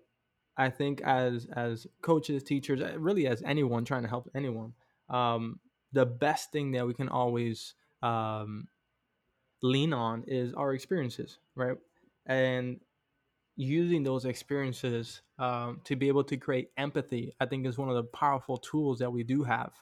[0.57, 4.75] i think as as coaches teachers uh, really as anyone trying to help anyone
[5.09, 5.59] um,
[5.93, 8.69] the best thing that we can always um,
[9.63, 11.77] lean on is our experiences right
[12.29, 12.81] and
[13.57, 17.97] using those experiences um, to be able to create empathy i think is one of
[17.97, 19.73] the powerful tools that we do have.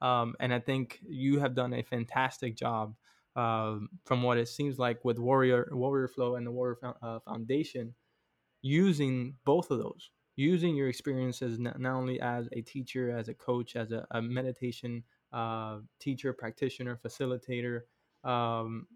[0.00, 2.94] Um, and i think you have done a fantastic job
[3.36, 7.94] um, from what it seems like with warrior warrior flow and the warrior uh, foundation
[8.62, 13.34] using both of those using your experiences not, not only as a teacher as a
[13.34, 15.02] coach as a, a meditation
[15.32, 17.80] uh, teacher practitioner facilitator
[18.24, 18.86] um,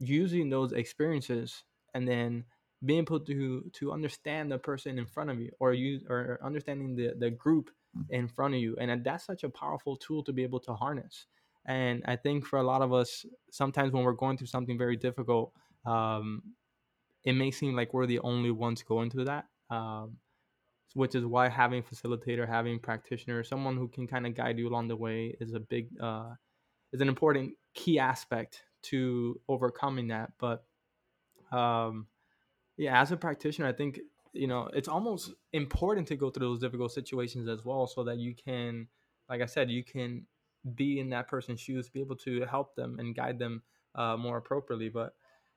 [0.00, 1.64] using those experiences
[1.94, 2.44] and then
[2.84, 6.94] being able to to understand the person in front of you or you or understanding
[6.94, 7.70] the the group
[8.10, 11.26] in front of you and that's such a powerful tool to be able to harness.
[11.66, 14.96] And i think for a lot of us sometimes when we're going through something very
[14.96, 15.52] difficult
[15.84, 16.42] um,
[17.24, 20.16] it may seem like we're the only ones going through that um,
[20.94, 24.88] which is why having facilitator having practitioner someone who can kind of guide you along
[24.88, 26.30] the way is a big uh,
[26.92, 30.32] is an important key aspect to overcoming that.
[30.38, 30.64] But
[31.52, 32.06] um,
[32.76, 34.00] yeah as a practitioner i think
[34.32, 38.18] you know it's almost important to go through those difficult situations as well so that
[38.18, 38.86] you can
[39.28, 40.26] like i said you can
[40.74, 43.62] be in that person's shoes be able to help them and guide them
[43.94, 44.88] uh, more appropriately.
[44.88, 45.14] But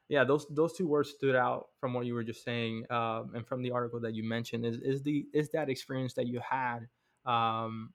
[0.10, 3.48] yeah those those two words stood out from what you were just saying um, and
[3.48, 6.88] from the article that you mentioned is, is the is that experience that you had
[7.26, 7.94] um,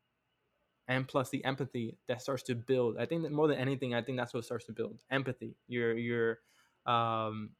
[0.88, 2.97] and plus the empathy that starts to build.
[2.97, 5.57] I think that more than anything i think that's what starts to build empathy.
[5.68, 6.38] Your your
[6.86, 7.51] um,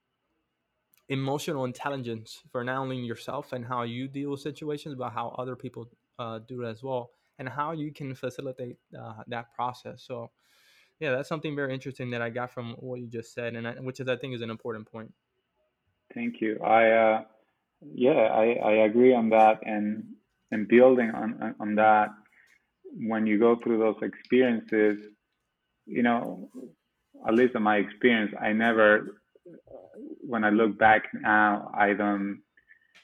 [1.09, 5.57] emotional intelligence for not only yourself and how you deal with situations, but how other
[5.57, 5.89] people
[6.19, 10.03] uh, do it as well, and how you can facilitate uh, that process.
[10.03, 10.31] So,
[10.99, 13.73] yeah, that's something very interesting that I got from what you just said, and I,
[13.73, 15.13] which is I think is an important point.
[16.15, 16.59] Thank you.
[16.63, 17.23] I uh,
[17.93, 20.05] yeah, I, I agree on that, and
[20.51, 22.09] and building on on that,
[22.97, 25.05] when you go through those experiences,
[25.85, 26.51] you know,
[27.29, 29.21] at least in my experience, I never
[30.21, 32.43] when I look back now, I don't.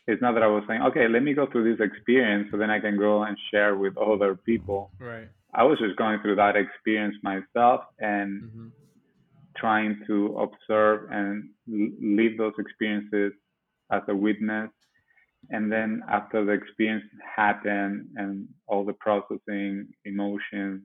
[0.09, 2.71] It's not that I was saying, okay, let me go through this experience so then
[2.71, 4.91] I can go and share with other people.
[4.99, 5.29] Right.
[5.55, 8.67] I was just going through that experience myself and mm-hmm.
[9.57, 13.33] trying to observe and live those experiences
[13.93, 14.71] as a witness.
[15.51, 17.05] And then after the experience
[17.37, 20.83] happened and all the processing, emotions,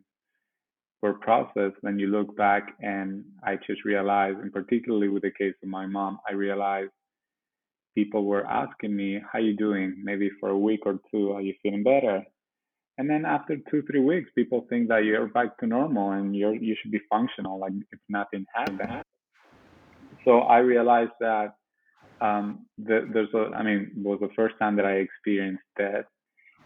[1.02, 5.54] were processed, then you look back and I just realized, and particularly with the case
[5.62, 6.92] of my mom, I realized
[7.96, 11.54] people were asking me, "How you doing?" Maybe for a week or two, are you
[11.62, 12.24] feeling better?
[12.98, 16.56] And then after two, three weeks, people think that you're back to normal and you're
[16.56, 19.04] you should be functional, like if nothing happened.
[20.26, 21.54] So I realized that
[22.20, 26.06] um, the, there's a, I mean, it was the first time that I experienced that,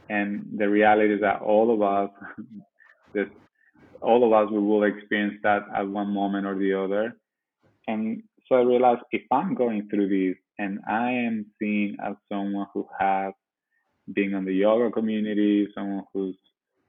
[0.10, 2.10] and the reality is that all of us,
[3.14, 3.28] this
[4.02, 7.18] all of us we will experience that at one moment or the other.
[7.88, 12.68] And so I realized if I'm going through this and I am seen as someone
[12.74, 13.34] who has
[14.14, 16.36] been in the yoga community, someone who's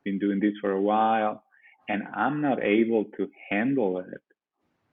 [0.04, 1.42] been doing this for a while,
[1.88, 4.22] and I'm not able to handle it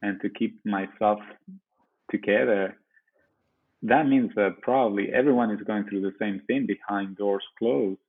[0.02, 1.20] and to keep myself
[2.12, 2.78] together,
[3.84, 8.00] that means that probably everyone is going through the same thing behind doors closed.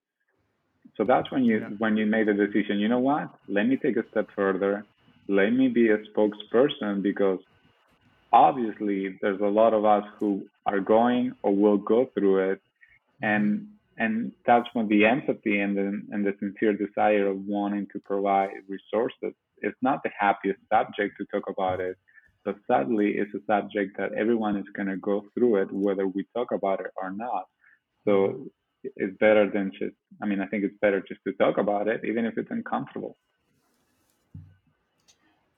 [0.97, 1.69] So that's when you yeah.
[1.79, 2.79] when you made the decision.
[2.79, 3.33] You know what?
[3.49, 4.85] Let me take a step further.
[5.29, 7.39] Let me be a spokesperson because
[8.33, 12.61] obviously there's a lot of us who are going or will go through it,
[13.23, 17.99] and and that's when the empathy and the and the sincere desire of wanting to
[18.01, 19.35] provide resources.
[19.59, 21.97] It's not the happiest subject to talk about it,
[22.45, 26.27] but sadly, it's a subject that everyone is going to go through it, whether we
[26.35, 27.45] talk about it or not.
[28.07, 28.47] So
[28.97, 29.95] is better than just.
[30.23, 33.17] I mean, I think it's better just to talk about it, even if it's uncomfortable.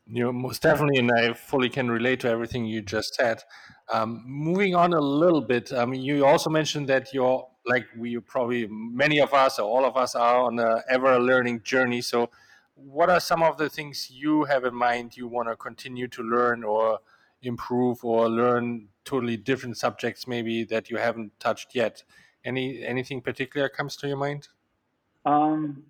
[0.07, 3.43] You know, most definitely, and I fully can relate to everything you just said.
[3.91, 8.19] Um, moving on a little bit, I mean, you also mentioned that you're like we
[8.19, 12.01] probably many of us or all of us are on a ever learning journey.
[12.03, 12.31] So,
[12.75, 16.23] what are some of the things you have in mind you want to continue to
[16.23, 16.99] learn or
[17.43, 22.03] improve or learn totally different subjects maybe that you haven't touched yet?
[22.45, 24.49] Any anything particular comes to your mind?
[25.25, 25.85] Um,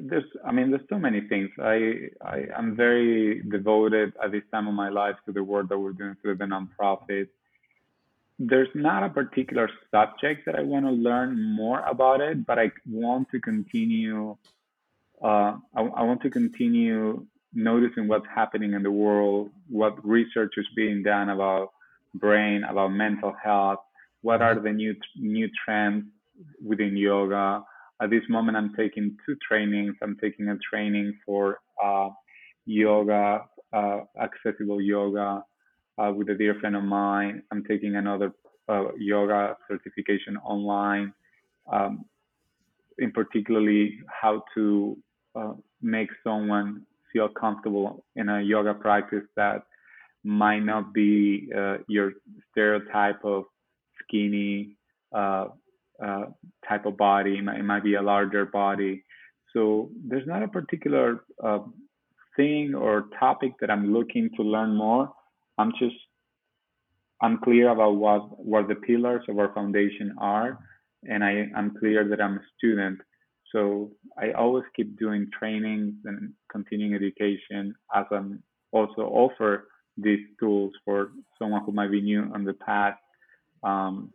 [0.00, 1.50] there's, I mean, there's so many things.
[1.58, 5.78] I, I, I'm very devoted at this time of my life to the work that
[5.78, 7.28] we're doing through the nonprofit.
[8.38, 12.72] There's not a particular subject that I want to learn more about it, but I
[12.88, 14.36] want to continue.
[15.22, 20.66] Uh, I, I want to continue noticing what's happening in the world, what research is
[20.74, 21.72] being done about
[22.14, 23.80] brain, about mental health,
[24.22, 26.04] what are the new new trends
[26.64, 27.62] within yoga
[28.02, 29.94] at this moment, I'm taking two trainings.
[30.02, 32.08] I'm taking a training for uh,
[32.66, 35.44] yoga, uh, accessible yoga,
[35.98, 37.42] uh, with a dear friend of mine.
[37.52, 38.32] I'm taking another
[38.68, 41.12] uh, yoga certification online,
[41.72, 42.04] um,
[42.98, 44.98] in particularly how to
[45.36, 49.62] uh, make someone feel comfortable in a yoga practice that
[50.24, 52.14] might not be uh, your
[52.50, 53.44] stereotype of
[54.12, 54.76] skinny,
[55.14, 55.46] uh,
[56.68, 57.38] type of body.
[57.38, 59.04] It might, it might, be a larger body.
[59.52, 61.60] So there's not a particular uh,
[62.36, 65.12] thing or topic that I'm looking to learn more.
[65.58, 65.96] I'm just
[67.20, 70.58] unclear about what what the pillars of our foundation are,
[71.04, 73.00] and I, I'm clear that I'm a student.
[73.52, 78.42] So I always keep doing trainings and continuing education as I'm
[78.72, 82.96] also offer these tools for someone who might be new on the path.
[83.62, 84.12] Um,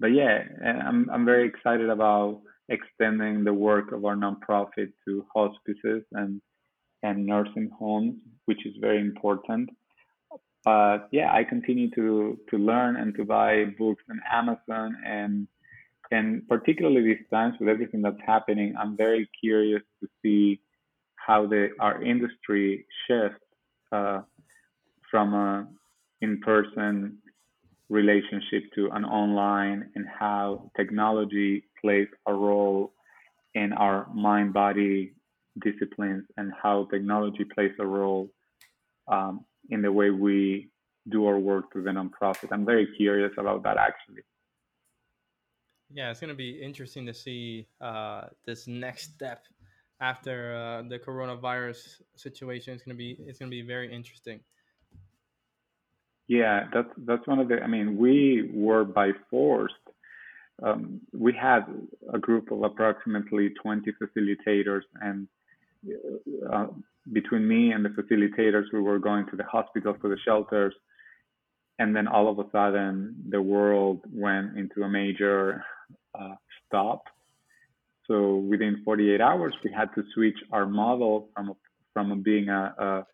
[0.00, 6.02] but yeah, I'm I'm very excited about extending the work of our nonprofit to hospices
[6.12, 6.40] and
[7.02, 8.14] and nursing homes,
[8.46, 9.70] which is very important.
[10.64, 15.46] But yeah, I continue to to learn and to buy books on Amazon and
[16.10, 20.60] and particularly these times with everything that's happening, I'm very curious to see
[21.16, 23.44] how the our industry shifts
[23.92, 24.20] uh,
[25.10, 25.68] from a
[26.20, 27.18] in-person
[27.92, 32.94] relationship to an online and how technology plays a role
[33.54, 35.12] in our mind body
[35.62, 38.30] disciplines and how technology plays a role
[39.08, 40.70] um, in the way we
[41.10, 42.48] do our work through the nonprofit.
[42.50, 44.22] I'm very curious about that actually.
[45.90, 49.44] Yeah, it's going to be interesting to see uh, this next step
[50.00, 52.72] after uh, the coronavirus situation.
[52.72, 54.40] It's going to be it's going to be very interesting.
[56.32, 57.60] Yeah, that's that's one of the.
[57.62, 59.74] I mean, we were by force.
[60.62, 61.62] Um, we had
[62.10, 65.28] a group of approximately 20 facilitators, and
[66.50, 66.68] uh,
[67.12, 70.74] between me and the facilitators, we were going to the hospitals, to the shelters,
[71.78, 75.62] and then all of a sudden, the world went into a major
[76.18, 77.02] uh, stop.
[78.06, 81.54] So within 48 hours, we had to switch our model from
[81.92, 83.06] from being a, a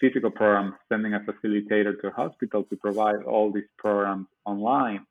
[0.00, 5.06] physical program, sending a facilitator to a hospital to provide all these programs online.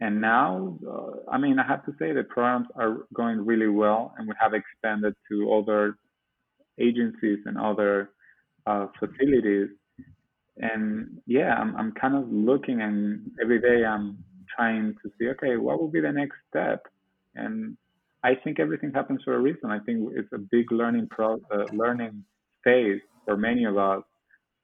[0.00, 4.14] And now, uh, I mean, I have to say the programs are going really well,
[4.18, 5.96] and we have expanded to other
[6.78, 8.10] agencies and other
[8.66, 9.68] uh, facilities.
[10.58, 14.18] And yeah, I'm, I'm kind of looking, and every day I'm
[14.54, 16.86] trying to see, okay, what will be the next step?
[17.34, 17.76] And
[18.22, 19.70] I think everything happens for a reason.
[19.70, 22.24] I think it's a big learning pro, uh, learning
[22.64, 24.02] phase for many of us,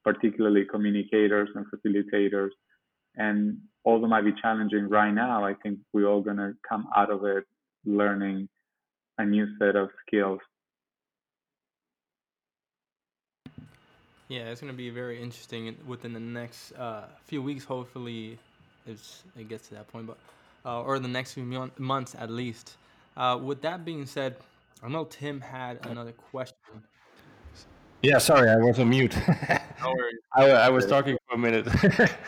[0.04, 2.50] particularly communicators and facilitators.
[3.16, 7.10] And although might be challenging right now, I think we're all going to come out
[7.10, 7.44] of it
[7.84, 8.48] learning
[9.18, 10.40] a new set of skills.
[14.28, 17.64] Yeah, it's going to be very interesting within the next uh, few weeks.
[17.64, 18.38] Hopefully,
[18.86, 20.16] if it gets to that point, but
[20.64, 22.76] uh, or the next few months at least.
[23.14, 24.36] Uh, with that being said,
[24.82, 26.56] I know Tim had another question
[28.03, 29.16] yeah, sorry, I was on mute.
[29.80, 29.94] no
[30.34, 31.68] I, I, was talking for a minute.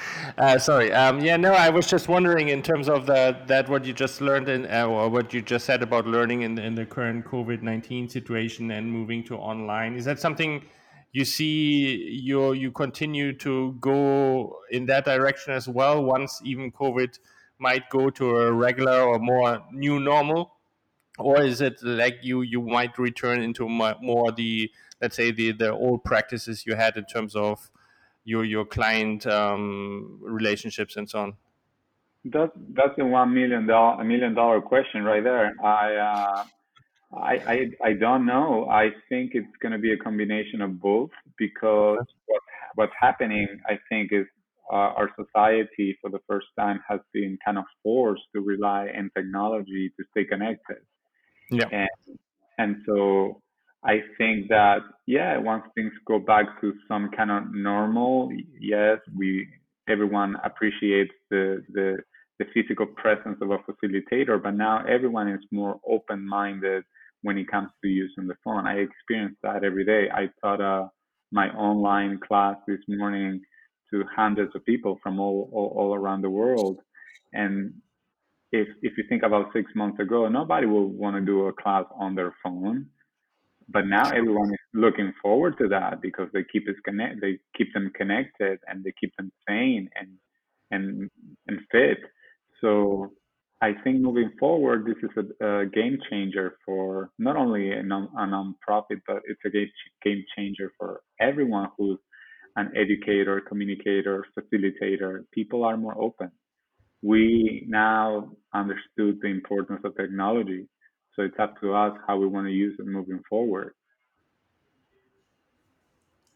[0.38, 0.92] uh, sorry.
[0.92, 4.20] Um, yeah, no, I was just wondering in terms of the, that what you just
[4.20, 7.62] learned in, uh, or what you just said about learning in, in the current COVID
[7.62, 9.96] nineteen situation and moving to online.
[9.96, 10.64] Is that something
[11.12, 16.04] you see you you continue to go in that direction as well?
[16.04, 17.18] Once even COVID
[17.58, 20.53] might go to a regular or more new normal,
[21.18, 25.72] or is it like you you might return into more the let's say the the
[25.72, 27.70] old practices you had in terms of
[28.24, 31.34] your your client um, relationships and so on?
[32.24, 35.52] That's that's a one million dollar a million dollar question right there.
[35.62, 36.44] I uh,
[37.16, 38.68] I, I I don't know.
[38.68, 42.42] I think it's going to be a combination of both because what
[42.74, 44.26] what's happening, I think, is
[44.72, 49.10] uh, our society for the first time has been kind of forced to rely on
[49.14, 50.78] technology to stay connected.
[51.50, 51.66] Yeah.
[51.70, 51.88] And
[52.58, 53.40] and so
[53.84, 59.48] I think that yeah, once things go back to some kind of normal, yes, we
[59.88, 61.98] everyone appreciates the the
[62.38, 66.82] the physical presence of a facilitator, but now everyone is more open minded
[67.22, 68.66] when it comes to using the phone.
[68.66, 70.08] I experience that every day.
[70.12, 70.88] I taught uh,
[71.30, 73.40] my online class this morning
[73.90, 76.80] to hundreds of people from all, all, all around the world.
[77.32, 77.74] And
[78.54, 81.84] if, if you think about six months ago, nobody will want to do a class
[81.98, 82.86] on their phone.
[83.68, 87.72] But now everyone is looking forward to that because they keep us connect, they keep
[87.72, 90.10] them connected and they keep them sane and
[90.70, 91.10] and
[91.48, 91.98] and fit.
[92.60, 93.12] So
[93.62, 98.08] I think moving forward, this is a, a game changer for not only a, non,
[98.18, 99.70] a nonprofit, but it's a game,
[100.04, 101.98] game changer for everyone who's
[102.56, 105.24] an educator, communicator, facilitator.
[105.32, 106.30] People are more open.
[107.04, 110.66] We now understood the importance of technology.
[111.14, 113.74] So it's up to us how we want to use it moving forward.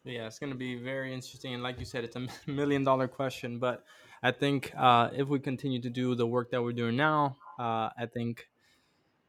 [0.04, 1.54] Yeah, it's going to be very interesting.
[1.54, 3.84] And like you said, it's a million dollar question, but
[4.22, 7.88] I think uh, if we continue to do the work that we're doing now, uh,
[7.98, 8.48] I think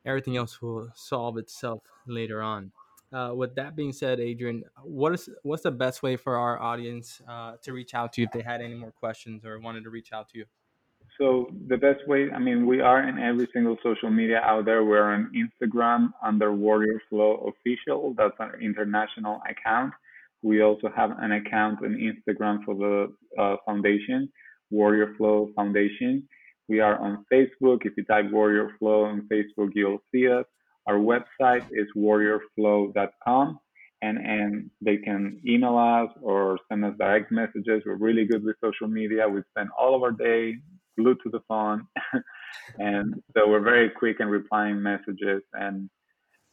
[0.05, 2.71] everything else will solve itself later on.
[3.13, 7.21] Uh, with that being said, Adrian, what is what's the best way for our audience
[7.27, 9.89] uh, to reach out to you if they had any more questions or wanted to
[9.89, 10.45] reach out to you?
[11.19, 14.85] So the best way, I mean, we are in every single social media out there.
[14.85, 18.13] We're on Instagram under Warrior Flow Official.
[18.17, 19.93] That's our international account.
[20.41, 24.31] We also have an account on Instagram for the uh, foundation.
[24.71, 26.27] Warrior Flow Foundation.
[26.69, 27.79] We are on Facebook.
[27.85, 30.45] If you type Warrior Flow on Facebook, you'll see us.
[30.87, 33.59] Our website is warriorflow.com
[34.01, 37.83] and, and they can email us or send us direct messages.
[37.85, 39.27] We're really good with social media.
[39.27, 40.55] We spend all of our day
[40.99, 41.87] glued to the phone.
[42.79, 45.41] and so we're very quick in replying messages.
[45.53, 45.89] And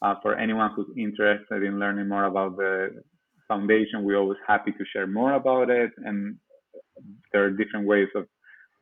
[0.03, 3.03] uh, for anyone who's interested in learning more about the
[3.49, 5.91] foundation, we're always happy to share more about it.
[5.99, 6.37] And
[7.33, 8.27] there are different ways of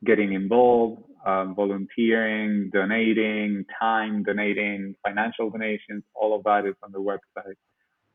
[0.04, 6.02] getting involved, um, volunteering, donating, time donating, financial donations.
[6.14, 7.56] All of that is on the website.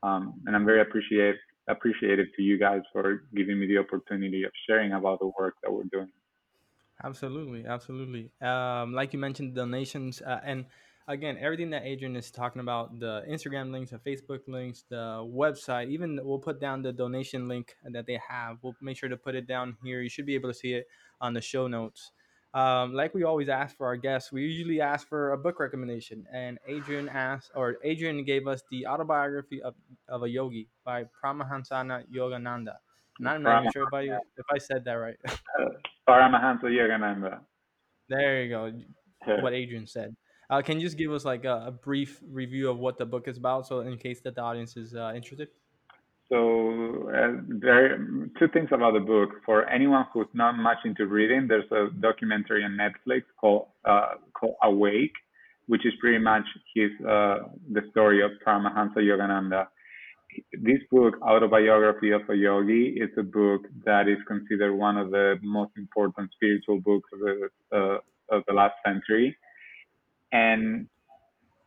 [0.03, 1.35] Um, and I'm very appreciative
[1.67, 5.71] appreciative to you guys for giving me the opportunity of sharing about the work that
[5.71, 6.09] we're doing.
[7.03, 8.31] Absolutely, absolutely.
[8.41, 10.65] Um, like you mentioned, donations uh, and
[11.09, 15.89] again, everything that Adrian is talking about the Instagram links, the Facebook links, the website,
[15.89, 18.57] even we'll put down the donation link that they have.
[18.61, 20.01] We'll make sure to put it down here.
[20.01, 20.87] You should be able to see it
[21.19, 22.11] on the show notes.
[22.53, 26.25] Um, like we always ask for our guests, we usually ask for a book recommendation.
[26.33, 29.75] And Adrian asked, or Adrian gave us the autobiography of,
[30.07, 32.75] of a yogi by Paramahansa Yogananda.
[33.19, 35.15] Not, not even sure if I, if I said that right.
[36.07, 37.39] Paramahansa Yogananda.
[38.07, 38.71] There you go.
[39.41, 40.15] What Adrian said.
[40.49, 43.27] Uh, can you just give us like a, a, brief review of what the book
[43.27, 45.49] is about, so in case that the audience is uh, interested?
[46.29, 47.97] So uh, there
[48.39, 49.29] two things about the book.
[49.45, 54.55] For anyone who's not much into reading, there's a documentary on Netflix called uh, called
[54.63, 55.13] Awake,
[55.67, 59.67] which is pretty much his uh, the story of Paramahansa Yogananda.
[60.53, 65.39] This book, Autobiography of a Yogi, is a book that is considered one of the
[65.41, 67.97] most important spiritual books of the uh,
[68.35, 69.35] of the last century.
[70.31, 70.87] And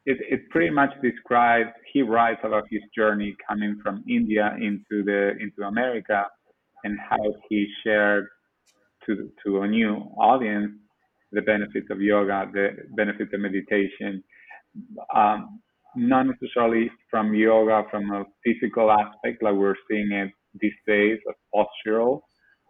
[0.07, 5.33] it, it pretty much describes he writes about his journey coming from India into the
[5.41, 6.27] into America
[6.85, 8.27] and how he shared
[9.07, 10.73] to to a new audience
[11.33, 14.23] the benefits of yoga, the benefits of meditation,
[15.15, 15.61] um,
[15.97, 20.31] not necessarily from yoga from a physical aspect like we're seeing it
[20.61, 22.21] these days as postural,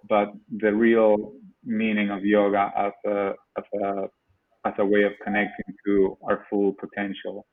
[0.08, 1.32] but the real
[1.64, 4.02] meaning of yoga as a as a
[4.66, 7.46] as a way of connecting to our full potential.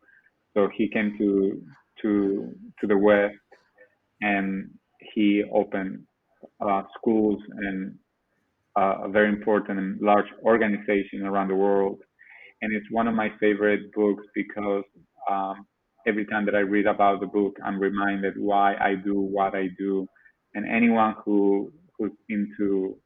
[0.53, 1.61] So he came to
[2.01, 3.35] to to the West,
[4.21, 4.69] and
[5.13, 6.03] he opened
[6.61, 7.95] uh, schools and
[8.77, 11.99] uh, a very important and large organization around the world.
[12.61, 14.83] And it's one of my favorite books because
[15.29, 15.65] um,
[16.07, 19.67] every time that I read about the book, I'm reminded why I do what I
[19.77, 20.07] do.
[20.55, 22.97] And anyone who who's into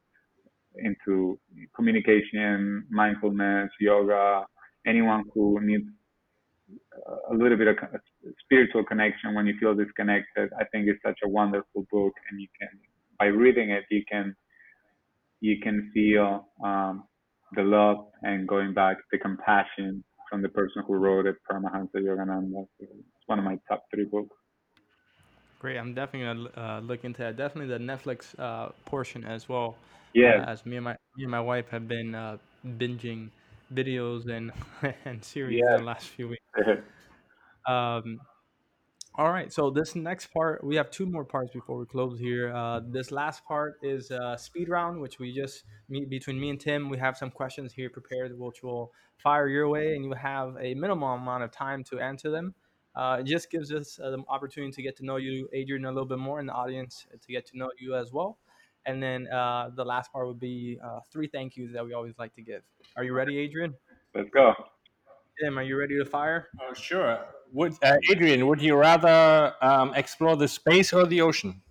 [0.76, 1.38] into
[1.76, 4.44] communication, mindfulness, yoga,
[4.86, 5.86] anyone who needs
[7.30, 7.76] a little bit of
[8.44, 12.48] spiritual connection when you feel disconnected, I think it's such a wonderful book, and you
[12.58, 12.68] can
[13.18, 14.34] by reading it you can
[15.40, 17.04] you can feel um,
[17.54, 22.66] the love and going back, the compassion from the person who wrote it, Paramahansa Yogananda.
[22.80, 22.92] It's
[23.26, 24.36] one of my top three books.
[25.58, 25.78] Great.
[25.78, 27.36] I'm definitely gonna uh, look into that.
[27.36, 29.76] Definitely the Netflix uh, portion as well.
[30.12, 30.42] Yeah.
[30.46, 33.30] Uh, as me and my me and my wife have been uh, binging
[33.72, 34.52] videos and
[35.04, 35.76] and series Yeah.
[35.76, 36.42] in the last few weeks.
[37.66, 38.20] Um,
[39.16, 39.52] all right.
[39.52, 42.52] So this next part, we have two more parts before we close here.
[42.52, 46.58] Uh, this last part is uh, speed round, which we just meet between me and
[46.58, 46.90] Tim.
[46.90, 48.90] We have some questions here prepared, which will
[49.22, 52.54] fire your way, and you have a minimum amount of time to answer them.
[52.96, 55.88] Uh, it just gives us uh, the opportunity to get to know you, Adrian, a
[55.88, 58.38] little bit more, and the audience to get to know you as well.
[58.84, 60.78] And then uh, the last part would be
[61.12, 62.62] three thank yous that we always like to give.
[62.96, 63.74] Are you ready, Adrian?
[64.12, 64.52] Let's go.
[65.40, 66.48] Tim, are you ready to fire?
[66.60, 67.18] Oh, sure.
[67.52, 71.62] Would uh, Adrian, would you rather um, explore the space or the ocean?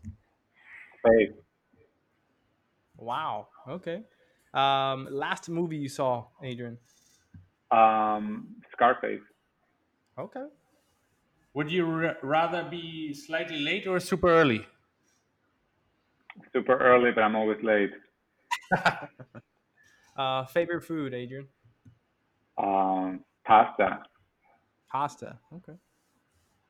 [1.05, 1.33] Space.
[2.97, 3.47] Wow.
[3.67, 4.03] Okay.
[4.53, 6.77] Um, last movie you saw, Adrian?
[7.71, 9.21] Um, Scarface.
[10.17, 10.45] Okay.
[11.53, 14.65] Would you r- rather be slightly late or super early?
[16.51, 17.91] Super early, but I'm always late.
[20.15, 21.47] Uh, favorite food, Adrian?
[22.57, 23.99] Um, pasta.
[24.91, 25.39] Pasta.
[25.55, 25.77] Okay.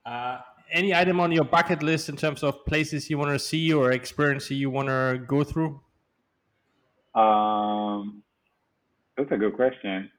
[0.05, 0.39] Uh,
[0.71, 3.91] any item on your bucket list in terms of places you want to see or
[3.91, 5.80] experience you want to go through?
[7.15, 8.24] Um,
[9.17, 10.09] that's a good question.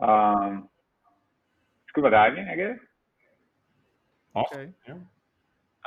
[0.00, 0.68] Um,
[1.88, 2.78] scuba diving, I guess.
[4.36, 4.70] Okay.
[4.86, 4.94] Yeah.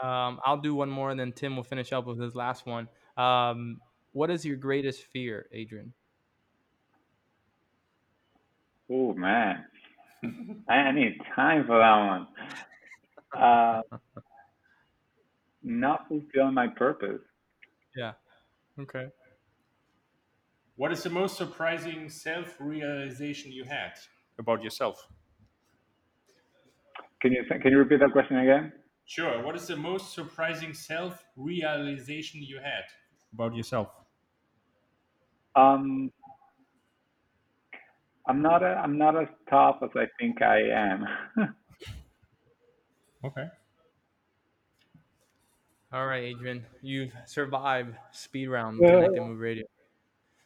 [0.02, 2.88] Um, I'll do one more, and then Tim will finish up with his last one.
[3.18, 3.80] Um,
[4.14, 5.94] what is your greatest fear, Adrian?
[8.90, 9.66] Oh man,
[10.68, 12.28] I I need time for that one.
[13.34, 13.82] Uh,
[15.64, 17.22] not fulfilling my purpose.
[17.96, 18.14] Yeah.
[18.80, 19.12] Okay.
[20.78, 23.94] What is the most surprising self realization you had
[24.40, 25.08] about yourself?
[27.22, 28.74] Can you can you repeat that question again?
[29.06, 29.44] Sure.
[29.44, 32.86] What is the most surprising self realization you had
[33.34, 33.94] about yourself?
[35.56, 36.12] Um,
[38.30, 41.06] I'm not a, I'm not as tough as I think I am.
[43.26, 43.48] Okay.
[45.92, 48.92] All right, Adrian, you've survived speed round Yeah.
[48.92, 49.66] Connected Move Radio.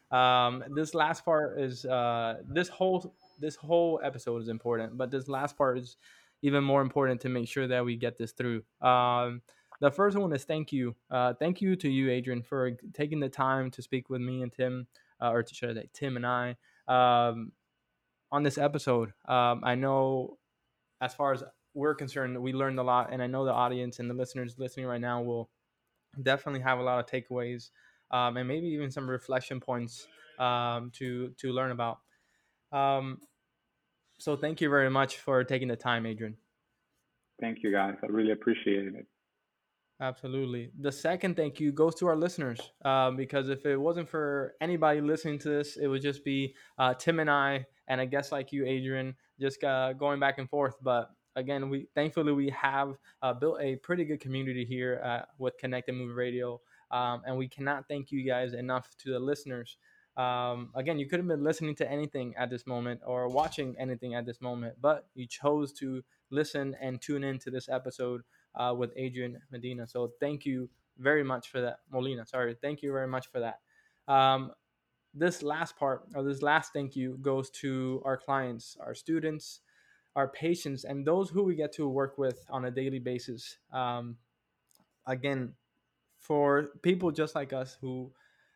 [0.09, 5.27] Um, this last part is uh, this whole this whole episode is important, but this
[5.27, 5.97] last part is
[6.41, 8.63] even more important to make sure that we get this through.
[8.81, 9.41] Um,
[9.79, 13.29] the first one is thank you, uh, thank you to you, Adrian, for taking the
[13.29, 14.87] time to speak with me and Tim,
[15.21, 16.55] uh, or to should I say Tim and I,
[16.87, 17.51] um,
[18.33, 19.13] on this episode.
[19.27, 20.37] Um, I know,
[20.99, 24.09] as far as we're concerned, we learned a lot, and I know the audience and
[24.09, 25.49] the listeners listening right now will
[26.21, 27.69] definitely have a lot of takeaways
[28.11, 30.07] um, and maybe even some reflection points
[30.39, 31.99] um, to to learn about.
[32.71, 33.19] Um,
[34.19, 36.37] so thank you very much for taking the time, Adrian.
[37.39, 37.95] Thank you guys.
[38.03, 39.05] I really appreciate it.
[40.03, 40.69] Absolutely.
[40.81, 44.99] The second thank you goes to our listeners um, because if it wasn't for anybody
[44.99, 48.51] listening to this, it would just be uh, Tim and I and a guest like
[48.51, 50.75] you, Adrian, just uh, going back and forth.
[50.81, 55.57] But again, we thankfully we have uh, built a pretty good community here uh, with
[55.57, 56.59] Connected Move Radio,
[56.91, 59.77] um, and we cannot thank you guys enough to the listeners.
[60.17, 64.15] Um, again, you could have been listening to anything at this moment or watching anything
[64.15, 68.21] at this moment, but you chose to listen and tune in to this episode
[68.55, 69.87] uh, with Adrian Medina.
[69.87, 71.79] So thank you very much for that.
[71.91, 72.55] Molina, sorry.
[72.61, 73.59] Thank you very much for that.
[74.11, 74.51] Um,
[75.13, 79.61] this last part or this last thank you goes to our clients, our students,
[80.15, 83.57] our patients, and those who we get to work with on a daily basis.
[83.71, 84.17] Um,
[85.05, 85.53] again,
[86.19, 88.11] for people just like us who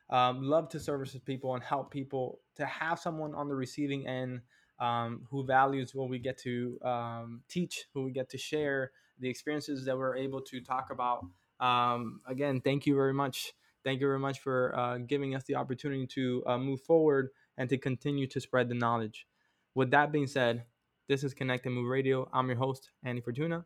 [0.09, 4.41] um, love to service people and help people, to have someone on the receiving end
[4.79, 9.29] um, who values what we get to um, teach, who we get to share, the
[9.29, 11.25] experiences that we're able to talk about.
[11.59, 13.53] Um, again, thank you very much.
[13.83, 17.69] Thank you very much for uh, giving us the opportunity to uh, move forward and
[17.69, 19.27] to continue to spread the knowledge.
[19.75, 20.65] With that being said,
[21.07, 22.29] this is Connect and Move Radio.
[22.33, 23.65] I'm your host, Andy Fortuna,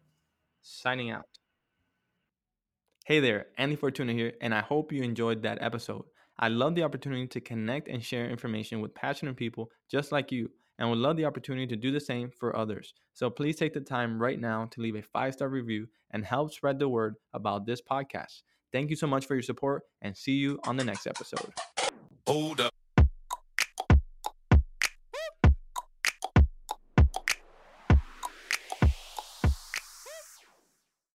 [0.61, 1.25] signing out.
[3.05, 6.03] Hey there, Andy Fortuna here, and I hope you enjoyed that episode.
[6.37, 10.51] I love the opportunity to connect and share information with passionate people just like you,
[10.81, 12.95] and would love the opportunity to do the same for others.
[13.13, 16.51] So please take the time right now to leave a five star review and help
[16.51, 18.41] spread the word about this podcast.
[18.73, 21.53] Thank you so much for your support, and see you on the next episode.
[22.25, 22.70] Hold up.